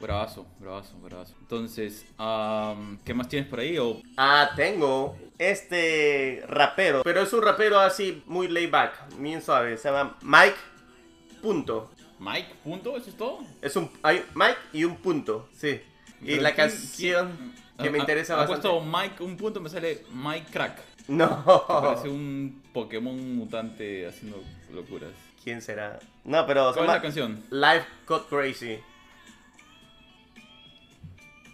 Bravazo, 0.06 0.46
bravazo, 0.60 0.96
bravazo. 1.00 1.34
Entonces, 1.40 2.06
am, 2.16 2.98
¿qué 3.04 3.12
más 3.12 3.28
tienes 3.28 3.48
por 3.48 3.58
ahí? 3.58 3.76
O 3.76 4.00
Ah, 4.16 4.50
tengo 4.54 5.16
este 5.36 6.44
rapero. 6.48 7.02
Pero 7.02 7.22
es 7.22 7.32
un 7.32 7.42
rapero 7.42 7.80
así 7.80 8.22
muy 8.26 8.46
laid 8.46 8.70
back, 8.70 8.92
bien 9.18 9.42
suave. 9.42 9.76
Se 9.76 9.90
llama 9.90 10.16
Mike. 10.22 10.54
Punto. 11.42 11.90
Mike, 12.20 12.54
punto, 12.62 12.96
eso 12.96 13.10
es 13.10 13.16
todo. 13.16 13.40
Es 13.60 13.74
un 13.74 13.90
hay 14.02 14.24
Mike 14.34 14.56
y 14.72 14.84
un 14.84 14.96
punto, 14.96 15.48
sí. 15.52 15.80
Y 16.22 16.36
la 16.36 16.54
¿quién- 16.54 16.68
canción 16.70 17.36
quién- 17.36 17.52
que 17.84 17.90
me 17.90 17.98
ha- 17.98 18.00
interesa 18.02 18.34
ha, 18.34 18.36
bastante. 18.36 18.68
Ha 18.68 18.70
puesto 18.70 18.86
Mike, 18.98 19.22
un 19.24 19.36
punto, 19.36 19.60
me 19.60 19.68
sale 19.68 20.04
Mike 20.12 20.46
Crack. 20.52 20.78
No. 21.08 21.44
Parece 21.68 22.08
un 22.08 22.62
Pokémon 22.72 23.36
mutante 23.36 24.06
haciendo 24.06 24.40
locuras. 24.72 25.10
¿Quién 25.42 25.60
será? 25.60 25.98
No, 26.24 26.46
pero 26.46 26.72
¿Cuál 26.72 26.86
es 26.86 26.92
la 26.92 27.02
canción? 27.02 27.42
Life 27.50 27.86
Got 28.06 28.28
Crazy. 28.28 28.78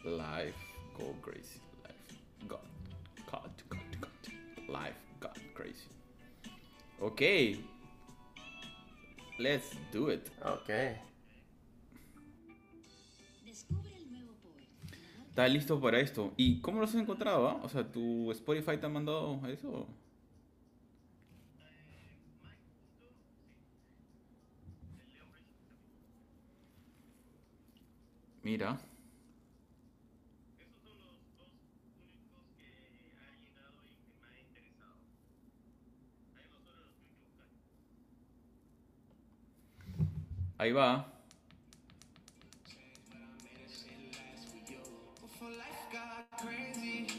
Life 0.05 0.57
go 0.99 1.15
crazy. 1.23 1.61
Life 1.85 2.49
got, 2.49 2.65
got, 3.31 3.51
got, 3.69 4.01
got. 4.01 4.69
Life 4.69 4.97
got 5.21 5.39
crazy. 5.55 5.89
Ok. 7.01 7.21
Let's 9.39 9.77
do 9.93 10.11
it. 10.11 10.29
Ok. 10.45 10.71
Descubre 13.45 13.93
el 13.97 14.13
nuevo 14.13 14.35
poema. 14.43 14.67
¿Estás 15.29 15.53
listo 15.53 15.81
para 15.81 16.01
esto? 16.01 16.33
¿Y 16.37 16.61
cómo 16.61 16.79
lo 16.79 16.85
has 16.85 16.95
encontrado? 16.97 17.49
ah? 17.49 17.61
O 17.63 17.69
sea, 17.69 17.85
¿tu 17.91 18.31
Spotify 18.33 18.77
te 18.79 18.87
ha 18.87 18.89
mandado 18.89 19.41
eso? 19.47 19.87
Mira. 28.43 28.81
Got 45.93 46.39
crazy. 46.39 47.13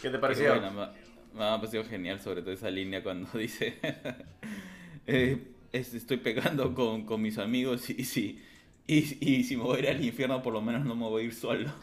¿Qué 0.00 0.08
te 0.10 0.18
pareció? 0.18 0.48
buena, 0.50 0.70
me, 0.70 0.86
me 1.38 1.44
ha 1.44 1.56
parecido 1.56 1.84
genial, 1.84 2.20
sobre 2.20 2.40
todo 2.42 2.52
esa 2.52 2.70
línea 2.70 3.02
cuando 3.02 3.28
dice: 3.38 3.78
eh, 5.06 5.38
es- 5.72 5.94
Estoy 5.94 6.18
pegando 6.18 6.74
con, 6.74 7.04
con 7.04 7.20
mis 7.20 7.38
amigos 7.38 7.90
y, 7.90 8.04
si, 8.04 8.42
y, 8.94 9.18
y 9.20 9.44
si 9.44 9.56
me 9.56 9.62
voy 9.64 9.76
a 9.78 9.80
ir 9.80 9.88
al 9.90 10.04
infierno, 10.04 10.42
por 10.42 10.52
lo 10.52 10.60
menos 10.62 10.84
no 10.84 10.94
me 10.94 11.04
voy 11.08 11.22
a 11.22 11.26
ir 11.26 11.34
solo. 11.34 11.70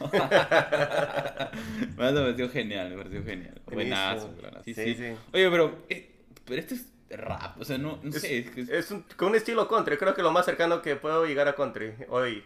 me 1.96 2.06
ha 2.06 2.12
parecido 2.14 2.48
genial, 2.50 2.90
me 2.90 2.96
pareció 2.96 3.24
genial. 3.24 3.60
Buenazo, 3.66 4.28
buenazo. 4.32 4.64
Sí, 4.64 4.74
Sí. 4.74 4.94
Oye, 5.32 5.50
pero, 5.50 5.78
eh, 5.88 6.10
pero 6.44 6.60
este 6.60 6.74
es 6.74 6.86
rap, 7.10 7.58
o 7.60 7.64
sea, 7.64 7.78
no, 7.78 7.98
no 8.02 8.10
Es, 8.10 8.20
sé. 8.20 8.38
Es, 8.38 8.50
que 8.50 8.60
es- 8.62 8.68
es 8.68 8.90
un, 8.90 9.04
con 9.16 9.28
un 9.28 9.34
estilo 9.36 9.66
country. 9.68 9.96
Creo 9.96 10.14
que 10.14 10.22
lo 10.22 10.30
más 10.32 10.44
cercano 10.44 10.82
que 10.82 10.96
puedo 10.96 11.26
llegar 11.26 11.48
a 11.48 11.54
country 11.54 11.92
hoy. 12.08 12.42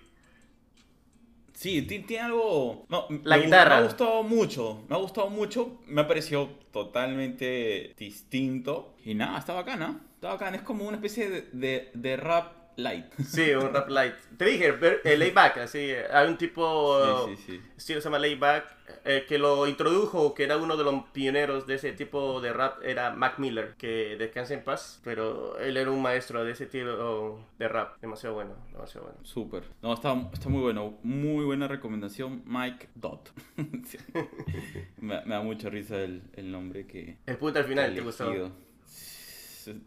Sí, 1.54 1.82
ti- 1.82 2.00
tiene 2.00 2.24
algo. 2.24 2.86
No, 2.88 3.06
La 3.24 3.36
me 3.36 3.44
guitarra. 3.44 3.76
Me 3.76 3.82
ha 3.82 3.84
gustado 3.86 4.22
mucho. 4.22 4.84
Me 4.88 4.96
ha 4.96 4.98
gustado 4.98 5.30
mucho. 5.30 5.80
Me 5.86 6.00
ha 6.00 6.08
parecido 6.08 6.48
totalmente 6.72 7.94
distinto. 7.98 8.94
Y 9.04 9.14
nada, 9.14 9.38
está 9.38 9.52
bacana. 9.52 10.00
Está 10.14 10.28
bacana. 10.30 10.56
Es 10.56 10.62
como 10.62 10.84
una 10.86 10.96
especie 10.96 11.28
de, 11.30 11.42
de, 11.52 11.90
de 11.94 12.16
rap 12.16 12.52
light. 12.76 13.06
Sí, 13.24 13.50
un 13.52 13.72
rap 13.72 13.88
light. 13.88 14.14
Te 14.36 14.44
dije, 14.46 14.74
eh, 15.04 15.16
layback, 15.16 15.58
así. 15.58 15.90
Hay 16.10 16.28
un 16.28 16.36
tipo. 16.38 17.26
Sí, 17.26 17.36
sí, 17.36 17.42
sí. 17.46 17.60
Estilo 17.76 18.00
se 18.00 18.04
llama 18.08 18.18
layback. 18.18 18.64
eh, 19.04 19.24
que 19.26 19.38
lo 19.38 19.66
introdujo, 19.66 20.34
que 20.34 20.44
era 20.44 20.56
uno 20.58 20.76
de 20.76 20.84
los 20.84 21.04
pioneros 21.12 21.66
de 21.66 21.74
ese 21.76 21.92
tipo 21.92 22.40
de 22.40 22.52
rap, 22.52 22.82
era 22.84 23.10
Mac 23.10 23.38
Miller, 23.38 23.74
que 23.78 24.16
descansa 24.18 24.54
en 24.54 24.62
paz, 24.64 25.00
pero 25.02 25.58
él 25.58 25.76
era 25.76 25.90
un 25.90 26.02
maestro 26.02 26.44
de 26.44 26.52
ese 26.52 26.64
estilo 26.64 27.38
de 27.58 27.68
rap, 27.68 27.98
demasiado 28.00 28.34
bueno, 28.34 28.54
demasiado 28.70 29.06
bueno. 29.06 29.18
Súper. 29.24 29.64
No, 29.80 29.92
está, 29.94 30.14
está 30.32 30.48
muy 30.48 30.60
bueno. 30.60 30.98
Muy 31.02 31.44
buena 31.44 31.68
recomendación. 31.68 32.42
Mike 32.46 32.88
Dot. 32.94 33.32
Me, 34.98 35.20
me 35.24 35.34
da 35.34 35.40
mucha 35.42 35.68
risa 35.70 36.00
el, 36.00 36.22
el 36.34 36.50
nombre 36.52 36.86
que. 36.86 37.16
El 37.26 37.36
punto 37.38 37.58
al 37.58 37.64
final, 37.64 37.90
que 37.90 37.96
¿te 37.96 38.00
gustó? 38.02 38.52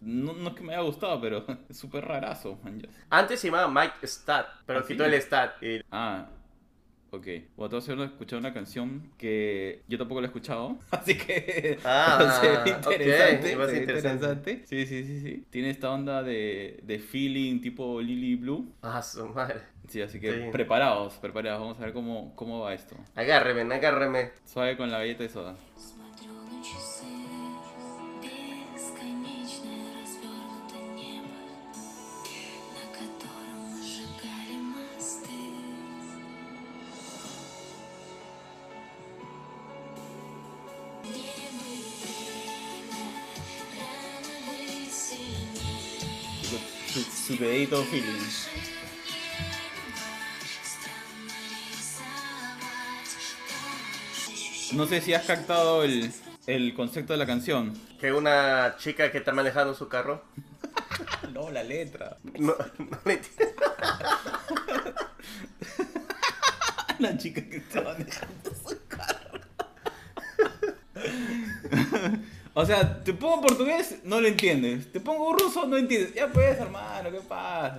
No, 0.02 0.34
no 0.34 0.50
es 0.50 0.56
que 0.56 0.62
me 0.64 0.74
haya 0.74 0.82
gustado, 0.84 1.20
pero 1.22 1.46
es 1.70 1.78
súper 1.78 2.06
rarazo. 2.06 2.58
man. 2.64 2.82
Antes 3.10 3.40
se 3.40 3.48
llamaba 3.50 3.68
Mike 3.70 4.06
Stat, 4.08 4.48
pero 4.66 4.80
¿Ah, 4.80 4.86
quitó 4.88 5.06
sí? 5.06 5.14
el 5.14 5.22
Stat. 5.22 5.62
y- 5.64 5.82
Ah, 5.92 6.28
Ok. 7.12 7.28
Bueno, 7.56 7.76
a 7.78 7.80
hacer 7.80 7.98
escuchar 8.02 8.40
una 8.40 8.54
canción 8.54 9.10
que 9.18 9.84
yo 9.88 9.98
tampoco 9.98 10.20
la 10.20 10.26
he 10.26 10.30
escuchado. 10.30 10.78
Así 10.92 11.18
que. 11.18 11.78
Ah, 11.86 12.20
interesante. 12.66 13.56
va 13.56 13.64
a 13.64 13.68
ser 13.68 13.76
se 13.76 13.76
ve 13.76 13.80
interesante. 13.80 14.52
interesante. 14.52 14.64
Sí, 14.66 14.86
sí, 14.86 15.04
sí, 15.06 15.20
sí. 15.22 15.46
Tiene 15.50 15.70
esta 15.70 15.92
onda 15.92 16.24
de, 16.24 16.80
de 16.84 17.00
feeling 17.00 17.62
tipo 17.62 18.02
Lily 18.02 18.36
Blue. 18.36 18.70
Ah, 18.82 19.02
su 19.02 19.26
madre. 19.30 19.62
Sí, 19.88 20.02
así 20.02 20.20
que 20.20 20.34
Sí. 20.46 20.50
preparados, 20.52 21.14
preparados. 21.14 21.62
Vamos 21.62 21.78
a 21.80 21.86
ver 21.86 21.94
cómo, 21.94 22.36
cómo 22.36 22.60
va 22.62 22.74
esto. 22.74 22.98
Agárreme, 23.16 23.74
agárreme. 23.74 24.32
Suave 24.44 24.76
con 24.76 24.92
la 24.92 24.98
galleta 24.98 25.24
de 25.24 25.30
soda. 25.30 25.56
Su, 47.46 47.52
su 47.52 47.52
dedito 47.52 47.84
feeling. 47.84 48.20
No 54.74 54.88
sé 54.88 55.02
si 55.02 55.14
has 55.14 55.26
captado 55.26 55.84
el, 55.84 56.12
el 56.48 56.74
concepto 56.74 57.14
de 57.14 57.20
la 57.20 57.26
canción. 57.26 57.74
Que 58.00 58.12
una 58.12 58.76
chica 58.78 59.12
que 59.12 59.20
está 59.20 59.32
manejando 59.32 59.76
su 59.76 59.88
carro. 59.88 60.24
No, 61.34 61.50
la 61.52 61.64
letra. 61.64 62.18
No, 62.40 62.56
no 62.78 62.98
le 63.04 63.14
entiendo. 63.14 63.62
La 67.00 67.18
chica 67.18 67.42
que 67.42 67.58
estaba 67.58 67.94
dejando 67.96 68.52
su 68.54 68.78
carro. 68.88 69.42
O 72.58 72.66
sea, 72.66 73.04
te 73.04 73.14
pongo 73.14 73.42
portugués, 73.42 74.00
no 74.06 74.22
lo 74.22 74.28
entiendes. 74.28 74.92
Te 74.92 75.00
pongo 75.02 75.34
ruso, 75.34 75.68
no 75.68 75.76
entiendes. 75.78 76.14
Ya 76.16 76.28
pues, 76.30 76.58
hermano, 76.58 77.12
¿qué 77.12 77.20
pasa? 77.20 77.78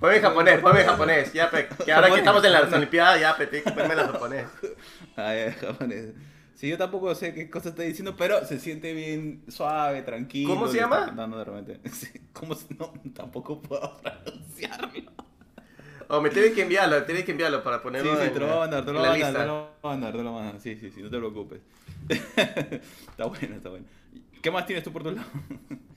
Ponme 0.00 0.20
japonés, 0.20 0.58
ponme 0.60 0.84
japonés. 0.84 1.32
Ya, 1.32 1.50
pe, 1.50 1.68
que 1.84 1.92
ahora 1.92 2.10
que 2.10 2.16
estamos 2.18 2.42
en 2.44 2.52
las 2.52 2.72
Olimpiadas, 2.72 3.20
ya, 3.20 3.36
pe, 3.36 3.46
ponerme 3.46 3.94
la 3.94 4.06
japonés. 4.08 4.46
Ay, 5.16 5.52
japonés. 5.60 6.14
Sí, 6.54 6.68
yo 6.68 6.78
tampoco 6.78 7.14
sé 7.14 7.34
qué 7.34 7.50
cosa 7.50 7.68
está 7.68 7.82
diciendo, 7.82 8.16
pero 8.16 8.42
se 8.46 8.58
siente 8.58 8.94
bien 8.94 9.44
suave, 9.48 10.00
tranquilo. 10.00 10.48
¿Cómo 10.54 10.68
se 10.68 10.78
llama? 10.78 11.04
cantando 11.06 11.36
de 11.38 11.44
repente. 11.44 11.80
Sí, 11.92 12.08
¿Cómo 12.32 12.54
se- 12.54 12.74
No, 12.74 12.94
tampoco 13.14 13.60
puedo 13.60 13.98
pronunciarlo. 14.02 15.12
O 16.08 16.20
me 16.20 16.30
tienes 16.30 16.52
que 16.52 16.62
enviarlo, 16.62 17.02
tienes 17.04 17.24
que 17.24 17.32
enviarlo 17.32 17.62
para 17.62 17.78
Sí, 17.78 17.82
ponerlo 17.82 18.16
sí, 18.16 18.26
en, 18.26 18.32
te 18.32 18.40
lo 18.40 18.46
voy 18.46 18.54
a 18.56 18.58
mandar, 18.60 18.84
te 18.84 18.92
lo 18.92 18.98
voy 19.00 19.08
a 19.08 19.10
mandar, 19.10 19.32
te 19.42 19.46
lo 19.46 19.54
voy 19.54 19.68
a 19.82 19.88
mandar, 19.88 20.12
te 20.12 20.22
lo 20.22 20.30
voy 20.32 20.40
a 20.40 20.44
mandar. 20.44 20.60
Sí, 20.60 20.76
sí, 20.76 20.90
sí, 20.90 21.02
no 21.02 21.10
te 21.10 21.18
preocupes. 21.18 21.60
está 22.08 23.24
bueno, 23.26 23.56
está 23.56 23.68
bueno. 23.70 23.86
¿Qué 24.42 24.50
más 24.50 24.66
tienes 24.66 24.84
tú 24.84 24.92
por 24.92 25.02
tu 25.02 25.10
lado? 25.12 25.28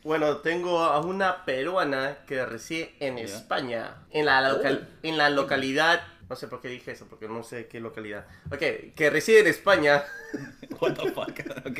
Bueno, 0.01 0.37
tengo 0.37 0.79
a 0.79 1.01
una 1.01 1.43
peruana 1.43 2.19
que 2.25 2.43
reside 2.45 2.95
en 3.01 3.17
Ya. 3.17 3.23
España, 3.25 3.97
en 4.11 4.25
la, 4.25 4.39
local- 4.49 4.87
en 5.03 5.17
la 5.17 5.29
localidad, 5.29 6.01
no 6.29 6.37
sé 6.37 6.47
por 6.47 6.61
qué 6.61 6.69
dije 6.69 6.91
eso, 6.91 7.05
porque 7.09 7.27
no 7.27 7.43
sé 7.43 7.67
qué 7.67 7.81
localidad. 7.81 8.25
Ok, 8.49 8.93
que 8.95 9.09
reside 9.09 9.41
en 9.41 9.47
España. 9.47 10.05
What 10.79 10.93
the 10.93 11.11
fuck? 11.11 11.31
Ok, 11.65 11.79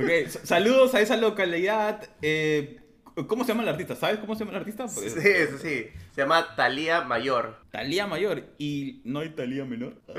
ok. 0.00 0.08
s- 0.08 0.40
Saludos 0.44 0.94
a 0.96 1.00
esa 1.00 1.16
localidad. 1.16 2.02
Eh, 2.22 2.80
¿Cómo 3.26 3.44
se 3.44 3.48
llama 3.52 3.62
el 3.62 3.68
artista? 3.68 3.94
¿Sabes 3.94 4.18
cómo 4.18 4.34
se 4.34 4.40
llama 4.40 4.52
el 4.52 4.58
artista? 4.58 4.88
Sí, 4.88 5.08
sí, 5.08 5.20
sí. 5.62 5.86
Se 6.12 6.20
llama 6.20 6.54
Talía 6.56 7.02
Mayor. 7.02 7.56
Talía 7.70 8.06
mayor 8.06 8.44
y 8.58 9.00
no 9.04 9.20
hay 9.20 9.30
Talía 9.30 9.64
menor. 9.64 9.94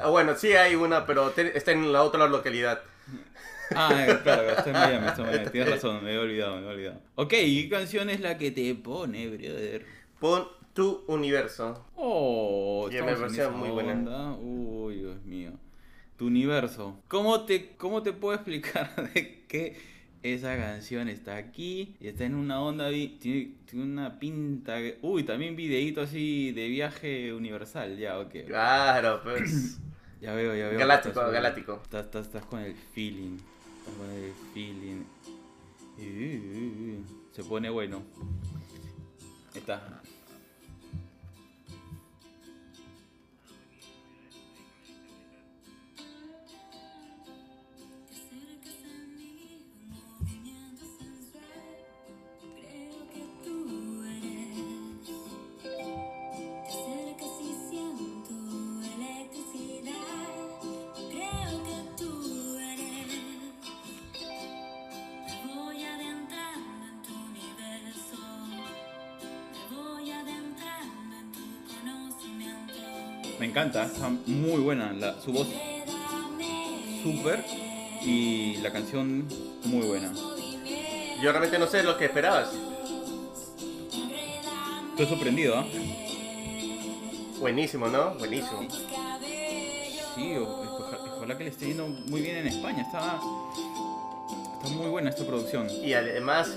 Ah, 0.00 0.10
Bueno, 0.10 0.34
sí 0.36 0.52
hay 0.52 0.74
una, 0.74 1.06
pero 1.06 1.32
está 1.36 1.72
en 1.72 1.92
la 1.92 2.02
otra 2.02 2.26
localidad. 2.28 2.82
Ah, 3.74 4.06
eh, 4.06 4.18
claro, 4.22 4.50
está 4.50 4.66
en 4.66 4.72
Miami, 4.72 5.06
está 5.06 5.22
en 5.22 5.28
Miami. 5.28 5.46
Tienes 5.52 5.70
razón, 5.70 6.04
me 6.04 6.14
he 6.14 6.18
olvidado, 6.18 6.60
me 6.60 6.66
he 6.66 6.70
olvidado. 6.70 7.00
Ok, 7.16 7.34
¿y 7.34 7.64
qué 7.64 7.76
canción 7.76 8.08
es 8.10 8.20
la 8.20 8.38
que 8.38 8.50
te 8.50 8.74
pone, 8.74 9.28
brother? 9.28 9.84
Pon 10.20 10.48
tu 10.72 11.04
universo. 11.08 11.86
Oh, 11.96 12.88
me 12.90 13.02
pareció 13.02 13.50
muy 13.50 13.70
buena. 13.70 14.34
Uy, 14.36 14.96
Dios 14.96 15.22
mío. 15.24 15.52
Tu 16.16 16.26
universo. 16.26 17.00
¿Cómo 17.08 17.44
te, 17.44 17.76
¿Cómo 17.76 18.02
te 18.02 18.12
puedo 18.12 18.34
explicar 18.34 19.10
de 19.14 19.44
que 19.46 19.76
esa 20.22 20.56
canción 20.56 21.08
está 21.08 21.36
aquí 21.36 21.96
y 22.00 22.08
está 22.08 22.24
en 22.24 22.34
una 22.34 22.60
onda, 22.60 22.90
tiene, 22.90 23.54
tiene 23.64 23.84
una 23.84 24.18
pinta... 24.18 24.76
Uy, 25.02 25.22
también 25.24 25.56
videíto 25.56 26.02
así 26.02 26.52
de 26.52 26.68
viaje 26.68 27.32
universal, 27.32 27.96
ya, 27.96 28.18
ok. 28.18 28.34
Claro, 28.46 29.20
pues. 29.22 29.78
Ya 30.20 30.34
veo, 30.34 30.52
ya 30.52 30.68
veo. 30.68 30.78
Galáctico, 30.80 31.20
galáctico. 31.30 31.80
Estás, 31.80 32.06
estás, 32.06 32.26
estás 32.26 32.44
con 32.44 32.58
el 32.58 32.74
feeling. 32.74 33.36
Estás 33.36 33.94
con 33.94 34.10
el 34.10 34.32
feeling. 34.52 35.04
Uh, 35.96 37.04
se 37.30 37.44
pone 37.44 37.70
bueno. 37.70 38.02
Está. 39.54 39.97
Me 73.38 73.46
encanta, 73.46 73.84
está 73.84 74.08
muy 74.26 74.60
buena. 74.60 74.92
La, 74.92 75.20
su 75.20 75.32
voz 75.32 75.46
súper 77.02 77.44
y 78.02 78.56
la 78.56 78.72
canción 78.72 79.26
muy 79.64 79.86
buena. 79.86 80.12
Yo 81.22 81.30
realmente 81.30 81.58
no 81.58 81.66
sé 81.66 81.82
lo 81.82 81.96
que 81.96 82.06
esperabas. 82.06 82.50
Estoy 84.90 85.06
sorprendido, 85.06 85.56
¿ah? 85.56 85.64
Buenísimo, 87.38 87.86
¿no? 87.88 88.14
Buenísimo. 88.14 88.66
Sí, 90.16 90.34
ojalá 90.36 91.38
que 91.38 91.44
le 91.44 91.50
esté 91.50 91.66
yendo 91.66 91.86
muy 91.86 92.20
bien 92.20 92.38
en 92.38 92.48
España. 92.48 92.82
Está, 92.82 93.20
está 94.56 94.68
muy 94.76 94.88
buena 94.88 95.10
esta 95.10 95.24
producción. 95.24 95.68
Y 95.70 95.92
además 95.92 96.56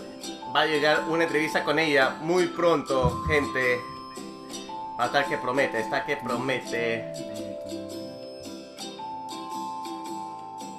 va 0.56 0.62
a 0.62 0.66
llegar 0.66 1.06
una 1.10 1.26
entrevista 1.26 1.64
con 1.64 1.78
ella 1.78 2.18
muy 2.22 2.48
pronto, 2.48 3.24
gente. 3.28 3.80
Hasta 5.02 5.26
que 5.26 5.36
promete, 5.36 5.80
está 5.80 6.06
que 6.06 6.16
promete. 6.16 7.12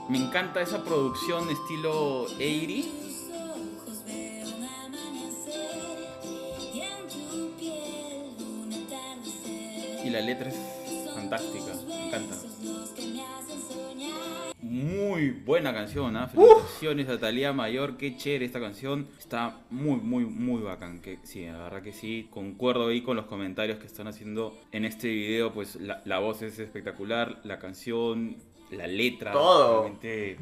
Me 0.09 0.19
encanta 0.19 0.61
esa 0.63 0.85
producción 0.85 1.51
estilo 1.51 2.23
80 2.27 2.89
tus 3.03 3.31
ojos 3.35 4.05
veo 4.07 4.47
un 4.47 4.63
amanecer 4.63 5.99
y 6.73 6.81
en 6.83 7.09
tu 7.09 7.51
piel 7.59 8.37
un 8.39 8.73
atardecer. 8.73 10.07
y 10.07 10.11
la 10.11 10.21
letra 10.21 10.51
es 10.51 10.57
fantástica. 11.13 11.75
Me 11.89 12.07
encanta. 12.07 12.52
Muy 15.13 15.29
buena 15.31 15.75
canción, 15.75 16.17
¿ah? 16.17 16.27
Felicitaciones 16.27 17.07
a 17.11 17.19
Talía 17.21 17.53
Mayor, 17.53 17.99
qué 17.99 18.17
chévere 18.17 18.47
esta 18.47 18.61
canción. 18.61 19.09
Está 19.19 19.59
muy, 19.69 19.97
muy, 19.97 20.25
muy 20.25 20.63
bacán. 20.63 21.03
Que, 21.03 21.19
sí, 21.23 21.45
la 21.45 21.59
verdad 21.65 21.83
que 21.83 21.93
sí. 21.93 22.29
Concuerdo 22.31 22.89
ahí 22.89 23.03
con 23.03 23.17
los 23.19 23.27
comentarios 23.27 23.79
que 23.79 23.87
están 23.87 24.09
haciendo 24.09 24.59
en 24.73 24.87
este 24.87 25.09
video. 25.09 25.53
Pues 25.53 25.77
la, 25.77 26.01
la 26.07 26.19
voz 26.19 26.41
es 26.41 26.59
espectacular, 26.59 27.41
la 27.45 27.59
canción, 27.59 28.37
la 28.71 28.87
letra. 28.87 29.33
Todo. 29.33 29.99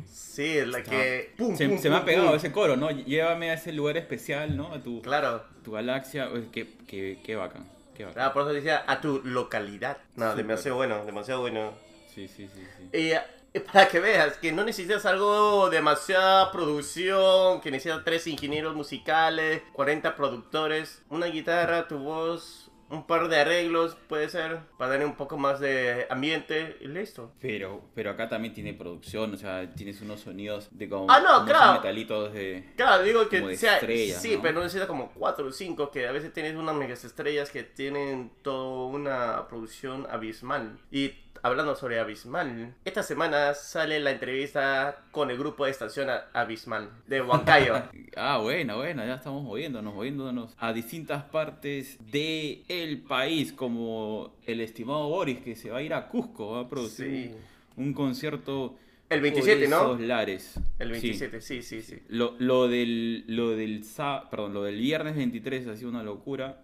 Sí, 0.07 0.45
es 0.45 0.69
la 0.69 0.79
está- 0.79 0.91
que. 0.93 1.33
pum, 1.37 1.57
se, 1.57 1.69
pum, 1.69 1.79
se 1.79 1.91
me 1.91 1.97
ha 1.97 2.05
pegado 2.05 2.33
ese 2.37 2.53
coro, 2.53 2.77
¿no? 2.77 2.93
Llévame 2.93 3.51
a 3.51 3.55
ese 3.55 3.73
lugar 3.73 3.97
especial, 3.97 4.57
¿no? 4.57 4.73
A 4.73 4.81
tu, 4.81 5.03
Claro. 5.03 5.43
tu 5.65 5.73
galaxia. 5.73 6.29
Uy, 6.33 6.47
Qué, 6.53 6.69
qué, 6.87 7.19
qué 7.25 7.35
bacán. 7.35 7.65
Qué 7.97 8.05
bacán. 8.05 8.23
Ah, 8.25 8.33
por 8.33 8.43
eso 8.43 8.53
decía 8.53 8.85
a 8.87 9.01
tu 9.01 9.21
localidad. 9.25 9.99
No, 10.15 10.31
Súper. 10.31 10.47
demasiado 10.47 10.77
bueno, 10.77 11.05
demasiado 11.05 11.41
bueno. 11.41 11.73
Sí, 12.15 12.29
sí, 12.29 12.49
sí, 12.55 12.63
sí. 12.79 12.89
Eh, 12.93 13.19
para 13.73 13.89
que 13.89 14.01
veas 14.01 14.37
que 14.39 14.53
no 14.53 14.65
necesitas 14.65 15.07
algo 15.07 15.71
demasiada 15.71 16.51
producción, 16.53 17.61
que 17.61 17.71
necesitas 17.71 18.05
tres 18.05 18.27
ingenieros 18.27 18.75
musicales, 18.75 19.63
40 19.73 20.15
productores, 20.17 21.03
una 21.09 21.27
guitarra, 21.27 21.89
tu 21.89 21.99
voz, 21.99 22.71
un 22.91 23.07
par 23.07 23.29
de 23.29 23.39
arreglos, 23.41 23.97
puede 24.09 24.29
ser, 24.29 24.61
para 24.77 24.91
darle 24.93 25.07
un 25.07 25.15
poco 25.15 25.39
más 25.39 25.61
de 25.61 26.07
ambiente 26.11 26.77
y 26.81 26.89
listo. 26.89 27.33
Pero, 27.41 27.83
pero 27.95 28.11
acá 28.11 28.29
también 28.29 28.53
tiene 28.53 28.75
producción, 28.75 29.33
o 29.33 29.37
sea, 29.37 29.71
tienes 29.75 30.01
unos 30.01 30.21
sonidos 30.21 30.69
de 30.73 30.89
como 30.89 31.07
Ah, 31.09 31.21
no, 31.21 31.37
unos 31.43 31.51
claro. 31.51 31.73
metalitos 31.75 32.33
de... 32.33 32.73
Claro, 32.77 33.05
digo 33.05 33.29
que 33.29 33.39
Como 33.39 33.51
de 33.51 33.57
sea, 33.57 33.75
estrellas, 33.75 34.21
sí, 34.21 34.35
¿no? 34.37 34.43
pero 34.43 34.55
no 34.55 34.61
necesita 34.63 34.89
como 34.89 35.13
4 35.13 35.47
o 35.47 35.53
5, 35.53 35.91
que 35.93 36.09
a 36.09 36.13
veces 36.13 36.33
tienes 36.33 36.57
unas 36.57 36.75
megas 36.75 37.05
estrellas 37.05 37.51
que 37.51 37.63
tienen 37.63 38.33
toda 38.43 38.87
una 38.89 39.47
producción 39.49 40.09
abismal. 40.11 40.77
Y 40.91 41.15
hablando 41.43 41.75
sobre 41.77 41.99
abismal, 42.01 42.75
esta 42.85 43.03
semana 43.03 43.55
sale 43.55 44.01
la 44.01 44.11
entrevista 44.11 45.03
con 45.11 45.31
el 45.31 45.39
grupo 45.39 45.65
de 45.65 45.71
estación 45.71 46.09
Abismal 46.33 46.91
de 47.07 47.23
Huancayo. 47.23 47.75
Ah, 48.17 48.39
bueno, 48.39 48.77
bueno, 48.77 49.05
ya 49.07 49.15
estamos 49.15 49.43
moviéndonos, 49.45 49.95
moviéndonos 49.95 50.55
a 50.59 50.73
distintas 50.73 51.23
partes 51.25 51.97
de 52.11 52.63
el 52.69 52.99
país, 53.03 53.53
como 53.53 54.35
el 54.47 54.61
estimado 54.61 55.09
Boris, 55.09 55.39
que 55.41 55.55
se 55.55 55.71
va 55.71 55.79
a 55.79 55.83
ir 55.83 55.95
a 55.95 56.09
Cusco, 56.09 56.53
va 56.53 56.61
a 56.63 56.69
producir 56.69 57.29
Sí. 57.31 57.35
un, 57.77 57.95
concierto... 57.95 58.77
El 59.09 59.21
27, 59.21 59.69
por 59.69 59.99
¿no? 60.01 60.07
lares. 60.07 60.59
El 60.79 60.89
Sí. 60.97 61.09
27, 61.09 61.41
sí, 61.41 61.63
sí, 61.63 61.83
sí. 61.83 62.01
Lo, 62.09 62.35
lo 62.39 62.69
del 62.69 63.25
lo 63.29 63.51
del 63.51 63.85
perdón, 64.31 64.55
lo 64.55 64.65
del 64.65 64.77
viernes 64.79 65.17
23 65.17 65.67
ha 65.69 65.77
sido 65.77 65.89
una 65.91 66.03
locura. 66.03 66.63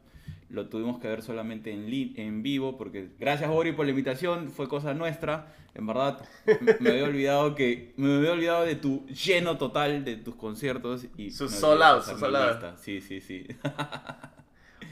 Lo 0.49 0.69
tuvimos 0.69 1.01
que 1.01 1.09
ver 1.09 1.23
solamente 1.23 1.73
en, 1.73 1.93
en 2.17 2.43
vivo 2.43 2.77
porque 2.77 3.09
gracias 3.19 3.51
Bori 3.51 3.73
por 3.73 3.85
la 3.85 3.91
invitación, 3.91 4.51
fue 4.51 4.69
cosa 4.69 4.95
nuestra. 4.95 5.53
En 5.75 5.87
verdad 5.87 6.25
me 6.81 6.91
había 6.91 7.05
olvidado 7.05 7.55
que 7.55 7.93
me 7.97 8.17
había 8.17 8.33
olvidado 8.33 8.65
de 8.65 8.77
tu 8.77 9.05
lleno 9.07 9.59
total 9.59 10.05
de 10.05 10.17
tus 10.17 10.35
conciertos 10.37 11.07
y 11.19 11.31
Sus 11.31 11.53
pasar 11.53 12.03
sus 12.03 12.21
lista. 12.23 12.77
Sí, 12.79 13.01
sí, 13.01 13.21
sí. 13.21 13.47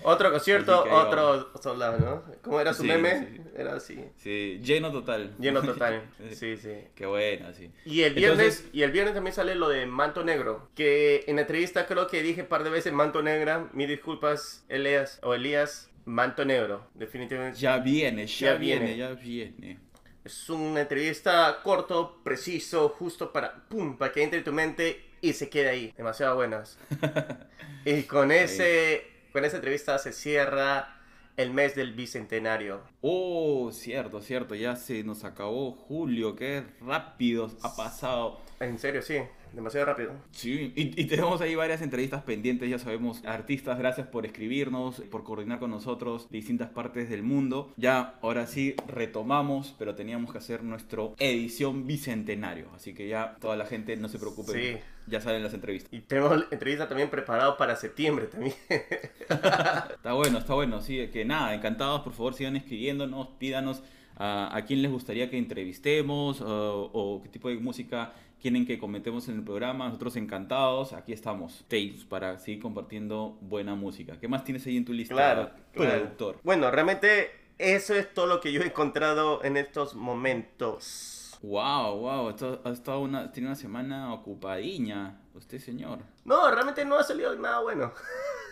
Otro 0.02 0.30
concierto, 0.30 0.84
otro 0.90 1.50
soldado, 1.62 1.98
¿no? 1.98 2.22
¿Cómo 2.42 2.60
era 2.60 2.74
su 2.74 2.82
Sí, 2.82 2.88
meme? 2.88 3.20
sí. 3.20 3.40
Era 3.56 3.74
así. 3.76 4.04
Sí, 4.16 4.60
lleno 4.62 4.90
total. 4.90 5.34
Lleno 5.38 5.62
total. 5.64 6.02
Sí, 6.32 6.56
sí. 6.56 6.72
Qué 6.94 7.06
bueno, 7.06 7.52
sí. 7.54 7.70
Y 7.84 8.02
el 8.02 8.14
viernes, 8.14 8.40
Entonces- 8.58 8.70
y 8.74 8.82
el 8.82 8.90
viernes 8.90 9.14
también 9.14 9.34
sale 9.34 9.54
lo 9.54 9.68
de 9.68 9.86
Manto 9.86 10.24
Negro, 10.24 10.68
que 10.74 11.24
en 11.28 11.36
la 11.36 11.42
entrevista 11.42 11.86
creo 11.86 12.06
que 12.08 12.22
dije 12.22 12.42
un 12.42 12.48
par 12.48 12.64
de 12.64 12.70
veces 12.70 12.92
Manto 12.92 13.22
Negra, 13.22 13.68
mis 13.72 13.88
disculpas, 13.88 14.64
Elias 14.68 15.20
o 15.22 15.34
Elías, 15.34 15.88
Manto 16.04 16.44
Negro, 16.44 16.88
definitivamente. 16.94 17.58
Ya 17.58 17.78
viene, 17.78 18.26
ya, 18.26 18.52
Ya 18.52 18.58
viene, 18.58 18.86
viene. 18.86 18.98
ya 18.98 19.10
viene. 19.14 19.78
Es 20.24 20.48
una 20.50 20.80
entrevista 20.80 21.60
corto, 21.62 22.20
preciso, 22.24 22.88
justo 22.88 23.30
para, 23.32 23.54
pum, 23.68 23.96
para 23.98 24.10
que 24.10 24.22
entre 24.22 24.38
en 24.38 24.44
tu 24.44 24.52
mente 24.52 25.00
y 25.20 25.32
se 25.34 25.48
quede 25.48 25.68
ahí. 25.68 25.92
Demasiado 25.96 26.34
buenas. 26.34 26.78
y 27.84 28.02
con 28.04 28.32
ese, 28.32 29.06
con 29.32 29.44
esa 29.44 29.56
entrevista 29.56 29.98
se 29.98 30.12
cierra 30.12 30.93
el 31.36 31.52
mes 31.52 31.74
del 31.74 31.92
bicentenario. 31.92 32.80
Oh, 33.00 33.70
cierto, 33.72 34.20
cierto, 34.20 34.54
ya 34.54 34.76
se 34.76 35.02
nos 35.02 35.24
acabó 35.24 35.72
julio, 35.72 36.36
qué 36.36 36.64
rápido 36.80 37.50
ha 37.62 37.74
pasado. 37.74 38.40
En 38.60 38.78
serio, 38.78 39.02
sí, 39.02 39.16
demasiado 39.54 39.86
rápido. 39.86 40.12
Sí, 40.32 40.72
y, 40.76 41.00
y 41.00 41.04
tenemos 41.06 41.40
ahí 41.40 41.54
varias 41.54 41.82
entrevistas 41.82 42.22
pendientes, 42.22 42.68
ya 42.68 42.78
sabemos, 42.78 43.24
artistas, 43.24 43.78
gracias 43.78 44.06
por 44.08 44.26
escribirnos, 44.26 45.00
por 45.10 45.24
coordinar 45.24 45.58
con 45.58 45.70
nosotros 45.70 46.28
de 46.30 46.38
distintas 46.38 46.70
partes 46.70 47.08
del 47.08 47.22
mundo. 47.22 47.72
Ya, 47.76 48.14
ahora 48.22 48.46
sí, 48.46 48.74
retomamos, 48.86 49.74
pero 49.78 49.94
teníamos 49.94 50.32
que 50.32 50.38
hacer 50.38 50.62
nuestro 50.64 51.14
edición 51.18 51.86
bicentenario, 51.86 52.68
así 52.74 52.94
que 52.94 53.08
ya 53.08 53.36
toda 53.40 53.56
la 53.56 53.66
gente 53.66 53.96
no 53.96 54.08
se 54.08 54.18
preocupe, 54.18 54.52
Sí. 54.52 54.78
ya 55.06 55.20
salen 55.20 55.42
las 55.42 55.54
entrevistas. 55.54 55.92
Y 55.92 56.00
tenemos 56.00 56.44
entrevista 56.50 56.88
también 56.88 57.10
preparado 57.10 57.56
para 57.56 57.76
septiembre 57.76 58.26
también. 58.26 58.54
Está 59.28 60.12
bueno, 60.12 60.38
está 60.38 60.54
bueno, 60.54 60.80
sí, 60.80 61.08
que 61.12 61.24
nada, 61.24 61.54
encantados, 61.54 62.02
por 62.02 62.12
favor 62.12 62.34
sigan 62.34 62.56
escribiéndonos, 62.56 63.28
pídanos 63.38 63.82
a, 64.16 64.54
a 64.54 64.64
quién 64.64 64.82
les 64.82 64.90
gustaría 64.90 65.30
que 65.30 65.38
entrevistemos 65.38 66.40
o, 66.40 66.90
o 66.92 67.22
qué 67.22 67.28
tipo 67.30 67.48
de 67.48 67.56
música 67.56 68.12
quieren 68.44 68.66
que 68.66 68.78
comentemos 68.78 69.26
en 69.30 69.36
el 69.36 69.42
programa, 69.42 69.86
nosotros 69.86 70.16
encantados, 70.16 70.92
aquí 70.92 71.14
estamos, 71.14 71.64
tapes, 71.66 72.04
para 72.04 72.38
seguir 72.38 72.60
compartiendo 72.60 73.38
buena 73.40 73.74
música. 73.74 74.18
¿Qué 74.20 74.28
más 74.28 74.44
tienes 74.44 74.66
ahí 74.66 74.76
en 74.76 74.84
tu 74.84 74.92
lista, 74.92 75.14
Claro, 75.14 75.50
claro. 75.72 75.90
productor? 75.92 76.40
Bueno, 76.42 76.70
realmente 76.70 77.30
eso 77.56 77.94
es 77.94 78.12
todo 78.12 78.26
lo 78.26 78.42
que 78.42 78.52
yo 78.52 78.60
he 78.60 78.66
encontrado 78.66 79.42
en 79.44 79.56
estos 79.56 79.94
momentos. 79.94 81.38
Wow, 81.40 82.00
wow, 82.00 82.28
esto 82.28 82.60
ha 82.66 82.68
estado 82.68 83.00
una, 83.00 83.32
tiene 83.32 83.48
una 83.48 83.56
semana 83.56 84.12
ocupadiña, 84.12 85.22
usted 85.32 85.58
señor. 85.58 86.00
No, 86.26 86.50
realmente 86.50 86.84
no 86.84 86.96
ha 86.96 87.02
salido 87.02 87.34
nada 87.36 87.60
bueno. 87.60 87.94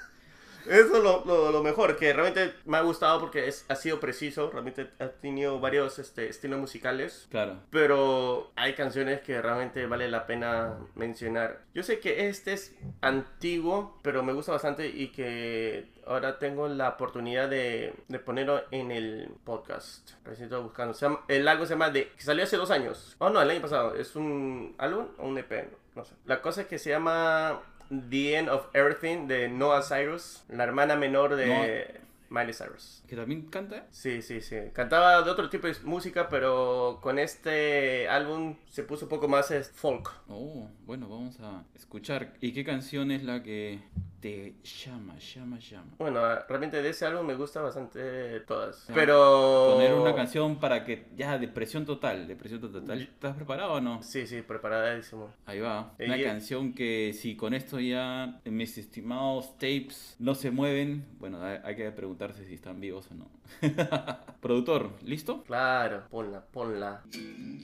Eso 0.67 0.97
es 0.97 1.03
lo, 1.03 1.25
lo- 1.25 1.51
lo 1.53 1.63
mejor, 1.63 1.97
que 1.97 2.13
realmente 2.13 2.55
me 2.65 2.77
ha 2.77 2.81
gustado 2.83 3.21
porque 3.21 3.49
es, 3.49 3.65
ha 3.69 3.75
sido 3.77 4.01
preciso, 4.01 4.51
realmente 4.51 4.91
ha 4.99 5.09
tenido 5.09 5.61
varios 5.61 5.99
este, 5.99 6.29
estilos 6.29 6.59
musicales. 6.61 7.27
Claro. 7.31 7.59
Pero 7.71 8.51
hay 8.57 8.75
canciones 8.75 9.21
que 9.23 9.41
realmente 9.43 9.87
vale 9.87 10.09
la 10.09 10.27
pena 10.27 10.79
mencionar. 10.95 11.63
Yo 11.75 11.83
sé 11.83 11.99
que 12.01 12.29
este 12.29 12.53
es 12.53 12.75
antiguo, 13.01 13.99
pero 14.03 14.23
me 14.23 14.33
gusta 14.33 14.53
bastante 14.53 14.87
y 14.89 15.09
que 15.09 15.91
ahora 16.07 16.39
tengo 16.39 16.69
la 16.69 16.91
oportunidad 16.91 17.49
de, 17.49 17.95
de 18.09 18.19
ponerlo 18.19 18.63
en 18.71 18.91
el 18.91 19.29
podcast. 19.45 20.11
Recién 20.25 20.45
estoy 20.47 20.63
buscando. 20.63 20.95
Se 20.95 21.07
llama- 21.07 21.25
el 21.29 21.47
álbum 21.49 21.67
se 21.67 21.75
llama 21.75 21.91
de... 21.91 22.09
que 22.11 22.23
salió 22.23 22.45
hace 22.45 22.57
dos 22.57 22.71
años. 22.71 23.17
Oh, 23.19 23.31
no, 23.31 23.41
el 23.43 23.51
año 23.51 23.61
pasado. 23.61 23.95
¿Es 23.95 24.17
un 24.17 24.75
álbum 24.79 25.09
o 25.19 25.27
un 25.29 25.39
EP? 25.39 25.71
No 25.95 26.05
sé. 26.05 26.15
La 26.25 26.41
cosa 26.41 26.63
es 26.63 26.67
que 26.69 26.79
se 26.79 26.89
llama 26.91 27.61
The 27.93 28.37
End 28.37 28.49
of 28.49 28.69
Everything 28.73 29.29
de 29.29 29.49
Noah 29.49 29.83
Cyrus, 29.83 30.45
la 30.49 30.65
hermana 30.65 30.97
menor 30.97 31.37
de 31.37 32.01
Miley 32.33 32.55
Cyrus. 32.55 33.03
¿Que 33.07 33.15
también 33.15 33.43
canta? 33.43 33.87
Sí, 33.91 34.23
sí, 34.23 34.41
sí. 34.41 34.57
Cantaba 34.73 35.23
de 35.23 35.31
otro 35.31 35.49
tipo 35.51 35.67
de 35.67 35.75
música, 35.85 36.29
pero 36.29 36.99
con 37.03 37.19
este 37.19 38.09
álbum 38.09 38.57
se 38.69 38.83
puso 38.83 39.05
un 39.05 39.11
poco 39.11 39.29
más 39.29 39.51
es, 39.51 39.71
folk. 39.71 40.11
Oh, 40.29 40.69
bueno, 40.87 41.09
vamos 41.09 41.39
a 41.41 41.65
escuchar. 41.75 42.33
¿Y 42.41 42.53
qué 42.53 42.65
canción 42.65 43.11
es 43.11 43.23
la 43.23 43.43
que 43.43 43.81
te 44.21 44.55
llama, 44.63 45.19
llama, 45.19 45.59
llama? 45.59 45.95
Bueno, 45.99 46.21
realmente 46.49 46.81
de 46.81 46.89
ese 46.91 47.05
álbum 47.05 47.27
me 47.27 47.35
gusta 47.35 47.61
bastante 47.61 48.41
todas. 48.41 48.87
Ya. 48.87 48.95
Pero... 48.95 49.75
Poner 49.75 49.93
una 49.95 50.15
canción 50.15 50.59
para 50.59 50.85
que 50.85 51.09
ya 51.17 51.39
depresión 51.39 51.85
total, 51.85 52.27
depresión 52.27 52.61
total. 52.61 53.03
¿Estás 53.03 53.35
preparado 53.37 53.75
o 53.75 53.81
no? 53.81 54.03
Sí, 54.03 54.27
sí, 54.27 54.41
preparadísimo. 54.43 55.31
Ahí 55.45 55.61
va. 55.61 55.95
Eh, 55.99 56.07
Una 56.07 56.17
y- 56.19 56.25
canción 56.25 56.73
que 56.73 57.13
si 57.13 57.37
con 57.37 57.53
esto 57.53 57.79
ya 57.81 58.41
mis 58.45 58.79
estimados 58.79 59.59
tapes 59.59 60.17
no 60.19 60.35
se 60.35 60.51
mueven, 60.51 61.05
bueno, 61.19 61.43
hay, 61.43 61.75
que 61.75 61.91
preguntarse 62.23 62.47
si 62.47 62.55
están 62.55 62.81
vivos 62.81 63.09
o 63.11 63.15
no. 63.15 63.31
Productor, 64.41 64.93
¿listo? 65.03 65.43
Claro, 65.45 66.05
ponla, 66.09 66.45
ponla. 66.45 67.03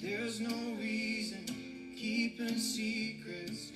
There's 0.00 0.40
no 0.40 0.76
reason 0.76 1.44
keeping 1.96 2.58
secrets. 2.58 3.72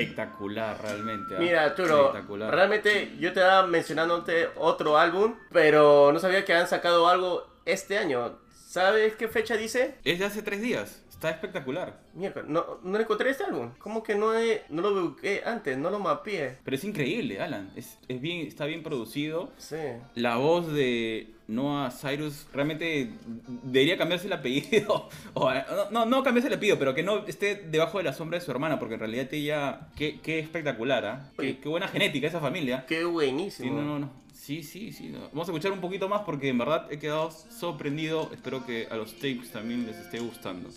Espectacular, 0.00 0.80
realmente. 0.82 1.36
¿ah? 1.36 1.40
Mira, 1.40 1.64
Arturo, 1.64 2.12
realmente 2.50 3.12
yo 3.18 3.32
te 3.32 3.40
estaba 3.40 3.66
mencionándote 3.66 4.48
otro 4.56 4.98
álbum, 4.98 5.34
pero 5.52 6.12
no 6.12 6.18
sabía 6.18 6.44
que 6.44 6.54
han 6.54 6.66
sacado 6.66 7.08
algo 7.08 7.46
este 7.64 7.98
año. 7.98 8.38
¿Sabes 8.50 9.14
qué 9.16 9.28
fecha 9.28 9.56
dice? 9.56 9.96
Es 10.04 10.18
de 10.18 10.26
hace 10.26 10.42
tres 10.42 10.60
días. 10.60 11.02
Está 11.18 11.30
espectacular. 11.30 11.98
Mierda, 12.14 12.44
no, 12.46 12.78
no 12.84 12.96
encontré 13.00 13.30
este 13.30 13.42
álbum. 13.42 13.70
¿Cómo 13.78 14.04
que 14.04 14.14
no, 14.14 14.38
he- 14.38 14.62
no 14.68 14.82
lo 14.82 15.02
busqué 15.10 15.42
antes? 15.44 15.76
No 15.76 15.90
lo 15.90 15.98
mapeé. 15.98 16.58
Pero 16.62 16.76
es 16.76 16.84
increíble, 16.84 17.40
Alan. 17.40 17.72
Es, 17.74 17.98
es 18.06 18.20
bien, 18.20 18.46
está 18.46 18.66
bien 18.66 18.84
producido. 18.84 19.50
Sí. 19.58 19.74
La 20.14 20.36
voz 20.36 20.72
de 20.72 21.26
Noah 21.48 21.90
Cyrus 21.90 22.46
realmente 22.52 23.10
debería 23.64 23.98
cambiarse 23.98 24.28
el 24.28 24.32
apellido. 24.34 25.08
O, 25.34 25.50
no, 25.90 26.06
no, 26.06 26.22
cambiarse 26.22 26.46
el 26.46 26.54
apellido, 26.54 26.78
pero 26.78 26.94
que 26.94 27.02
no 27.02 27.26
esté 27.26 27.56
debajo 27.56 27.98
de 27.98 28.04
la 28.04 28.12
sombra 28.12 28.38
de 28.38 28.44
su 28.44 28.52
hermana, 28.52 28.78
porque 28.78 28.94
en 28.94 29.00
realidad 29.00 29.26
ella. 29.34 29.88
Qué, 29.96 30.20
qué 30.20 30.38
espectacular, 30.38 31.04
¿ah? 31.04 31.30
Qué, 31.36 31.58
buena 31.64 31.88
genética 31.88 32.28
esa 32.28 32.38
familia. 32.38 32.84
Qué 32.86 33.00
Sí, 33.00 33.04
buenísimo. 33.04 33.72
no, 33.74 33.82
no, 33.82 33.98
no. 33.98 34.10
Sí, 34.48 34.62
sí, 34.62 34.92
sí. 34.94 35.12
Vamos 35.12 35.46
a 35.46 35.52
escuchar 35.52 35.72
un 35.72 35.80
poquito 35.82 36.08
más 36.08 36.22
porque 36.22 36.48
en 36.48 36.56
verdad 36.56 36.90
he 36.90 36.98
quedado 36.98 37.30
sorprendido. 37.30 38.30
Espero 38.32 38.64
que 38.64 38.86
a 38.90 38.96
los 38.96 39.12
tapes 39.12 39.52
también 39.52 39.86
les 39.86 39.94
esté 39.94 40.20
gustando. 40.20 40.70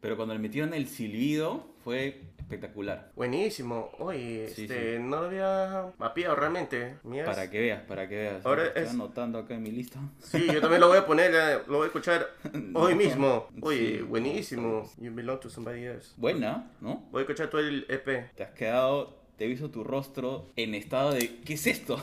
Pero 0.00 0.16
cuando 0.16 0.34
le 0.34 0.38
metieron 0.38 0.72
el 0.72 0.86
silbido 0.86 1.66
fue 1.82 2.22
espectacular. 2.44 3.10
Buenísimo. 3.16 3.90
Oye, 3.98 4.48
Sí, 4.54 4.62
este, 4.62 4.96
sí. 4.96 5.02
no 5.02 5.20
lo 5.20 5.26
había 5.26 5.86
mapeado 5.98 6.36
realmente. 6.36 6.96
Mira, 7.02 7.24
Para 7.24 7.50
que 7.50 7.60
veas, 7.60 7.82
para 7.82 8.08
que 8.08 8.16
veas. 8.16 8.46
Ahora 8.46 8.66
Estoy 8.66 8.82
es- 8.84 8.90
anotando 8.90 9.38
acá 9.38 9.54
en 9.54 9.62
mi 9.62 9.70
lista. 9.70 9.98
Sí, 10.22 10.46
yo 10.52 10.60
también 10.60 10.80
lo 10.80 10.88
voy 10.88 10.98
a 10.98 11.06
poner, 11.06 11.32
lo 11.66 11.78
voy 11.78 11.84
a 11.84 11.86
escuchar 11.86 12.28
hoy 12.74 12.92
No. 12.92 12.96
mismo. 12.96 13.48
Oye, 13.62 13.96
Sí, 13.98 14.02
buenísimo. 14.02 14.90
You 14.98 15.12
belong 15.14 15.40
to 15.40 15.50
somebody 15.50 15.84
else. 15.84 16.12
Buena, 16.16 16.70
¿no? 16.80 17.04
Voy 17.10 17.20
a 17.20 17.22
escuchar 17.22 17.48
todo 17.48 17.60
el 17.60 17.86
E 17.88 17.94
EP. 17.94 18.30
Te 18.36 18.42
has 18.44 18.50
quedado, 18.50 19.16
te 19.36 19.44
he 19.46 19.48
visto 19.48 19.70
tu 19.70 19.82
rostro 19.82 20.50
en 20.56 20.74
estado 20.74 21.12
de 21.12 21.40
¿qué 21.44 21.54
es 21.54 21.66
esto? 21.66 21.96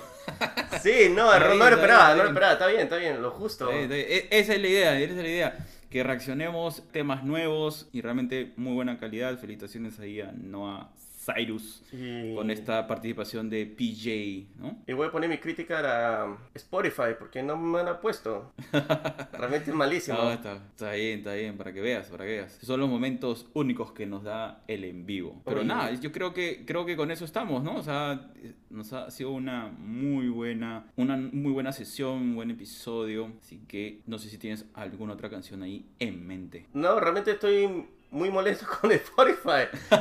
Sí, 0.81 1.09
no, 1.13 1.31
no 1.39 1.45
bien, 1.47 1.59
lo 1.59 1.67
esperaba, 1.69 2.15
no 2.15 2.23
lo 2.23 2.29
esperaba. 2.29 2.53
Está 2.53 2.67
bien, 2.67 2.81
está 2.81 2.97
bien, 2.97 3.21
lo 3.21 3.31
justo. 3.31 3.69
Eh, 3.71 4.27
Esa 4.31 4.53
es 4.55 4.61
la 4.61 4.67
idea, 4.67 4.99
esa 4.99 5.11
es 5.13 5.17
la 5.23 5.29
idea. 5.29 5.67
Que 5.91 6.03
reaccionemos 6.03 6.81
temas 6.91 7.23
nuevos 7.23 7.87
y 7.93 8.01
realmente 8.01 8.53
muy 8.55 8.73
buena 8.73 8.97
calidad. 8.97 9.37
Felicitaciones 9.37 9.99
ahí 9.99 10.21
a 10.21 10.31
Noah 10.31 10.89
Cyrus 11.21 11.83
Y... 11.91 12.35
con 12.35 12.49
esta 12.49 12.87
participación 12.87 13.49
de 13.49 13.65
PJ, 13.65 14.49
¿no? 14.59 14.77
Y 14.87 14.93
voy 14.93 15.07
a 15.07 15.11
poner 15.11 15.29
mi 15.29 15.37
crítica 15.37 15.79
a 16.23 16.37
Spotify 16.55 17.15
porque 17.17 17.43
no 17.43 17.57
me 17.57 17.83
la 17.83 17.91
ha 17.91 18.01
puesto. 18.01 18.53
Realmente 19.33 19.71
es 19.71 19.75
malísimo. 19.75 20.17
No, 20.17 20.31
está, 20.31 20.55
está 20.55 20.93
bien, 20.93 21.19
está 21.19 21.33
bien, 21.33 21.57
para 21.57 21.73
que 21.73 21.81
veas, 21.81 22.07
para 22.07 22.25
que 22.25 22.31
veas. 22.31 22.57
Son 22.61 22.79
los 22.79 22.89
momentos 22.89 23.47
únicos 23.53 23.91
que 23.91 24.05
nos 24.05 24.23
da 24.23 24.63
el 24.67 24.83
en 24.83 25.05
vivo. 25.05 25.41
Pero 25.45 25.59
Oye. 25.59 25.67
nada, 25.67 25.93
yo 25.93 26.11
creo 26.11 26.33
que 26.33 26.65
creo 26.65 26.85
que 26.85 26.95
con 26.95 27.11
eso 27.11 27.25
estamos, 27.25 27.63
¿no? 27.63 27.75
O 27.75 27.83
sea, 27.83 28.31
nos 28.69 28.93
ha 28.93 29.11
sido 29.11 29.31
una 29.31 29.67
muy 29.67 30.29
buena, 30.29 30.91
una 30.95 31.17
muy 31.17 31.51
buena 31.51 31.71
sesión, 31.71 32.13
un 32.13 32.35
buen 32.35 32.51
episodio. 32.51 33.31
Así 33.41 33.61
que 33.67 34.01
no 34.07 34.17
sé 34.17 34.29
si 34.29 34.37
tienes 34.37 34.65
alguna 34.73 35.13
otra 35.13 35.29
canción 35.29 35.63
ahí 35.63 35.85
en 35.99 36.25
mente. 36.25 36.67
No, 36.73 36.99
realmente 36.99 37.31
estoy 37.31 37.85
muy 38.11 38.29
molesto 38.29 38.65
con 38.79 38.91
Spotify. 38.91 39.67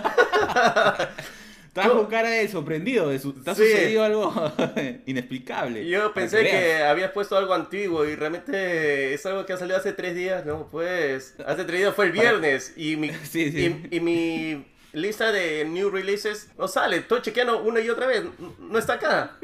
Estás 1.68 1.88
con 1.88 2.06
cara 2.06 2.28
de 2.30 2.48
sorprendido, 2.48 3.10
de 3.10 3.20
su- 3.20 3.32
te 3.32 3.48
ha 3.48 3.54
Sí. 3.54 3.62
sucedido 3.62 4.02
algo 4.02 4.52
inexplicable. 5.06 5.86
Yo 5.88 6.12
pensé 6.12 6.42
que, 6.42 6.82
habías 6.82 7.12
puesto 7.12 7.36
algo 7.36 7.54
antiguo 7.54 8.04
y 8.04 8.16
realmente 8.16 9.14
es 9.14 9.24
algo 9.24 9.46
que 9.46 9.52
ha 9.52 9.56
salido 9.56 9.78
hace 9.78 9.92
tres 9.92 10.16
días. 10.16 10.44
No, 10.44 10.66
pues 10.68 11.36
hace 11.46 11.64
tres 11.64 11.78
días 11.80 11.94
fue 11.94 12.06
el 12.06 12.12
viernes 12.12 12.72
y 12.76 12.96
mi, 12.96 13.10
Sí, 13.30 13.52
sí. 13.52 13.86
Y, 13.90 13.96
y 13.96 14.00
mi 14.00 14.66
lista 14.92 15.30
de 15.30 15.64
new 15.64 15.90
releases 15.90 16.48
no 16.58 16.66
sale. 16.66 16.96
Estoy 16.96 17.22
chequeando 17.22 17.62
una 17.62 17.78
y 17.80 17.88
otra 17.88 18.06
vez. 18.08 18.24
No 18.58 18.76
está 18.76 18.94
acá. 18.94 19.36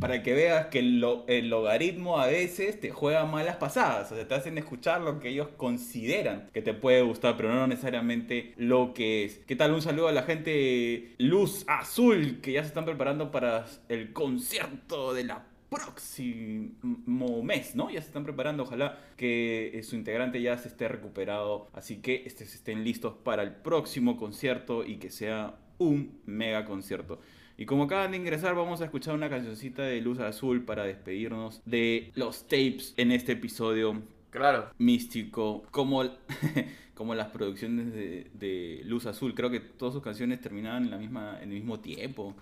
Para 0.00 0.22
que 0.22 0.32
veas 0.32 0.66
que 0.66 0.78
el, 0.78 0.98
lo- 1.00 1.24
el 1.28 1.50
logaritmo 1.50 2.18
a 2.18 2.26
veces 2.26 2.80
te 2.80 2.90
juega 2.90 3.26
malas 3.26 3.56
pasadas. 3.56 4.10
O 4.10 4.16
sea, 4.16 4.26
te 4.26 4.34
hacen 4.34 4.56
escuchar 4.56 5.02
lo 5.02 5.20
que 5.20 5.28
ellos 5.28 5.48
consideran 5.58 6.48
que 6.54 6.62
te 6.62 6.72
puede 6.72 7.02
gustar, 7.02 7.36
pero 7.36 7.52
no 7.54 7.66
necesariamente 7.66 8.54
lo 8.56 8.94
que 8.94 9.24
es. 9.24 9.40
¿Qué 9.46 9.56
tal? 9.56 9.72
Un 9.74 9.82
saludo 9.82 10.08
a 10.08 10.12
la 10.12 10.22
gente 10.22 11.14
Luz 11.18 11.64
Azul, 11.68 12.40
que 12.40 12.52
ya 12.52 12.62
se 12.62 12.68
están 12.68 12.86
preparando 12.86 13.30
para 13.30 13.66
el 13.90 14.12
concierto 14.14 15.12
de 15.12 15.24
la 15.24 15.44
próximo 15.68 17.42
mes, 17.44 17.76
¿no? 17.76 17.90
Ya 17.90 18.00
se 18.00 18.08
están 18.08 18.24
preparando, 18.24 18.64
ojalá 18.64 18.98
que 19.16 19.70
eh, 19.78 19.82
su 19.84 19.94
integrante 19.96 20.42
ya 20.42 20.58
se 20.58 20.66
esté 20.68 20.88
recuperado, 20.88 21.68
así 21.72 22.00
que 22.02 22.24
estén 22.26 22.82
listos 22.82 23.14
para 23.22 23.42
el 23.44 23.52
próximo 23.54 24.16
concierto 24.16 24.84
y 24.84 24.96
que 24.96 25.10
sea 25.10 25.54
un 25.78 26.20
mega 26.26 26.64
concierto. 26.64 27.20
Y 27.60 27.66
como 27.66 27.82
acaban 27.82 28.12
de 28.12 28.16
ingresar, 28.16 28.54
vamos 28.54 28.80
a 28.80 28.86
escuchar 28.86 29.14
una 29.14 29.28
cancioncita 29.28 29.82
de 29.82 30.00
Luz 30.00 30.18
Azul 30.18 30.64
para 30.64 30.84
despedirnos 30.84 31.60
de 31.66 32.10
los 32.14 32.44
tapes 32.48 32.94
en 32.96 33.12
este 33.12 33.32
episodio 33.32 34.00
Claro. 34.30 34.70
místico, 34.78 35.64
como, 35.70 36.04
como 36.94 37.14
las 37.14 37.28
producciones 37.28 37.92
de, 37.92 38.30
de 38.32 38.80
Luz 38.86 39.04
Azul. 39.04 39.34
Creo 39.34 39.50
que 39.50 39.60
todas 39.60 39.92
sus 39.92 40.02
canciones 40.02 40.40
terminaban 40.40 40.84
en, 40.84 40.90
la 40.90 40.96
misma, 40.96 41.36
en 41.42 41.50
el 41.50 41.56
mismo 41.56 41.80
tiempo, 41.80 42.34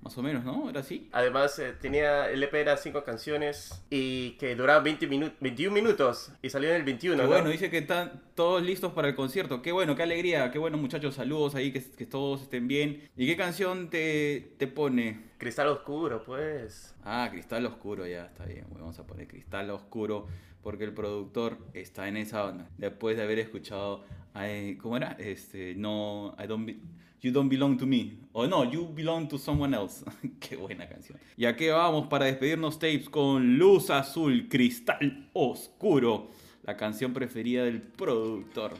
más 0.00 0.16
o 0.16 0.22
menos, 0.22 0.44
¿no? 0.44 0.70
¿Era 0.70 0.80
así? 0.80 1.08
Además, 1.12 1.58
eh, 1.58 1.74
tenía 1.80 2.30
el 2.30 2.42
EP 2.42 2.54
era 2.54 2.76
cinco 2.76 3.02
canciones 3.04 3.82
y 3.90 4.32
que 4.38 4.54
duraba 4.54 4.80
20 4.80 5.06
minu 5.06 5.30
21 5.40 5.74
minutos 5.74 6.32
y 6.40 6.50
salió 6.50 6.70
en 6.70 6.76
el 6.76 6.82
21. 6.84 7.16
Qué 7.16 7.22
¿no? 7.22 7.28
bueno, 7.28 7.50
dice 7.50 7.68
que 7.70 7.78
están 7.78 8.22
todos 8.34 8.62
listos 8.62 8.92
para 8.92 9.08
el 9.08 9.14
concierto. 9.14 9.60
Qué 9.60 9.72
bueno, 9.72 9.96
qué 9.96 10.04
alegría, 10.04 10.50
qué 10.50 10.58
bueno 10.58 10.78
muchachos, 10.78 11.14
saludos 11.16 11.54
ahí, 11.54 11.72
que, 11.72 11.82
que 11.82 12.06
todos 12.06 12.42
estén 12.42 12.68
bien. 12.68 13.08
¿Y 13.16 13.26
qué 13.26 13.36
canción 13.36 13.90
te, 13.90 14.52
te 14.58 14.66
pone? 14.68 15.28
Cristal 15.38 15.68
oscuro, 15.68 16.22
pues. 16.24 16.94
Ah, 17.04 17.28
Cristal 17.30 17.64
Oscuro, 17.66 18.06
ya 18.06 18.26
está 18.26 18.44
bien. 18.44 18.66
Vamos 18.70 18.98
a 18.98 19.06
poner 19.06 19.26
Cristal 19.28 19.70
Oscuro 19.70 20.26
porque 20.62 20.84
el 20.84 20.92
productor 20.92 21.58
está 21.74 22.08
en 22.08 22.16
esa 22.16 22.44
onda. 22.44 22.68
Después 22.76 23.16
de 23.16 23.22
haber 23.22 23.38
escuchado, 23.38 24.04
I- 24.34 24.76
¿cómo 24.76 24.96
era? 24.96 25.12
Este, 25.18 25.74
no, 25.76 26.34
I 26.42 26.46
don't 26.48 26.66
be- 26.66 26.78
You 27.20 27.32
don't 27.32 27.48
belong 27.48 27.76
to 27.78 27.86
me. 27.86 28.18
O 28.32 28.46
no, 28.46 28.64
you 28.64 28.86
belong 28.94 29.26
to 29.28 29.38
someone 29.38 29.74
else. 29.74 30.04
Qué 30.40 30.56
buena 30.56 30.88
canción. 30.88 31.18
Y 31.36 31.46
aquí 31.46 31.68
vamos 31.68 32.06
para 32.06 32.26
despedirnos 32.26 32.78
tapes 32.78 33.08
con 33.08 33.58
Luz 33.58 33.90
Azul, 33.90 34.48
Cristal 34.48 35.28
Oscuro. 35.32 36.30
La 36.62 36.76
canción 36.76 37.12
preferida 37.12 37.64
del 37.64 37.82
productor. 37.82 38.74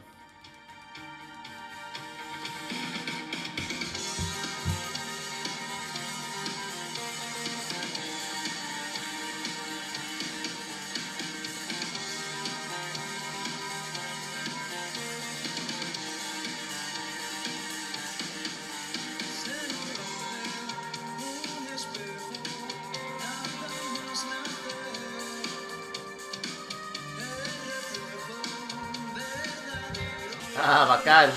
Ah, 30.61 30.87
bacán. 30.89 31.31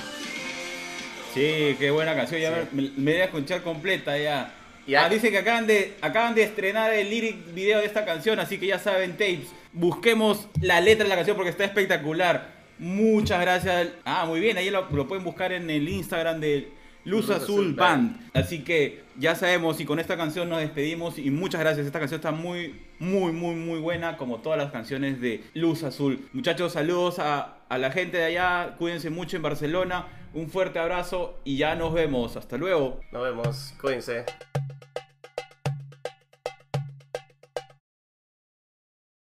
Sí, 1.34 1.76
qué 1.80 1.92
buena 1.92 2.16
canción. 2.16 2.42
Ya 2.42 2.50
Sí. 2.62 2.68
me, 2.72 2.82
me 2.98 3.12
voy 3.14 3.22
a 3.22 3.26
escuchar 3.26 3.62
completa 3.62 4.18
ya. 4.18 4.54
Ya. 4.88 5.06
Ah, 5.06 5.10
dice 5.10 5.32
que 5.32 5.38
acaban 5.38 5.68
de, 5.68 5.94
acaban 6.02 6.36
de 6.36 6.44
estrenar 6.44 6.92
el 6.94 7.10
lyric 7.10 7.54
video 7.54 7.80
de 7.80 7.86
esta 7.86 8.04
canción, 8.04 8.40
así 8.40 8.58
que 8.58 8.68
ya 8.68 8.80
saben, 8.80 9.12
tapes. 9.12 9.48
Busquemos 9.74 10.48
la 10.60 10.82
letra 10.82 11.04
de 11.04 11.10
la 11.10 11.16
canción 11.16 11.36
porque 11.38 11.52
está 11.52 11.64
espectacular. 11.64 12.50
Muchas 12.80 13.40
gracias. 13.40 13.90
Ah, 14.04 14.26
muy 14.26 14.40
bien, 14.40 14.58
ahí 14.58 14.70
lo, 14.70 14.88
lo 14.92 15.08
pueden 15.08 15.24
buscar 15.24 15.52
en 15.54 15.70
el 15.70 15.88
Instagram 15.88 16.40
de 16.42 16.70
Luz, 17.06 17.28
Luz 17.28 17.38
Azul, 17.38 17.66
Azul 17.66 17.74
Band. 17.74 18.30
Así 18.34 18.64
que 18.64 19.04
ya 19.18 19.36
sabemos 19.36 19.80
y 19.80 19.86
con 19.86 20.00
esta 20.00 20.18
canción 20.18 20.50
nos 20.50 20.60
despedimos 20.60 21.18
y 21.18 21.30
muchas 21.32 21.62
gracias. 21.62 21.86
Esta 21.86 22.00
canción 22.00 22.20
está 22.20 22.32
muy, 22.32 22.76
muy, 23.00 23.32
muy, 23.32 23.56
muy 23.56 23.80
buena 23.80 24.18
como 24.18 24.40
todas 24.40 24.58
las 24.58 24.72
canciones 24.72 25.20
de 25.22 25.44
Luz 25.54 25.84
Azul. 25.84 26.28
Muchachos, 26.34 26.74
saludos 26.74 27.20
a, 27.20 27.58
a 27.70 27.78
la 27.78 27.92
gente 27.92 28.18
de 28.18 28.26
allá. 28.26 28.76
Cuídense 28.78 29.10
mucho 29.10 29.38
en 29.38 29.44
Barcelona. 29.44 30.08
Un 30.34 30.50
fuerte 30.50 30.80
abrazo 30.80 31.40
y 31.44 31.58
ya 31.58 31.76
nos 31.76 31.94
vemos. 31.94 32.38
Hasta 32.38 32.58
luego. 32.58 33.02
Nos 33.12 33.24
vemos. 33.24 33.74
Cuídense. 33.82 34.26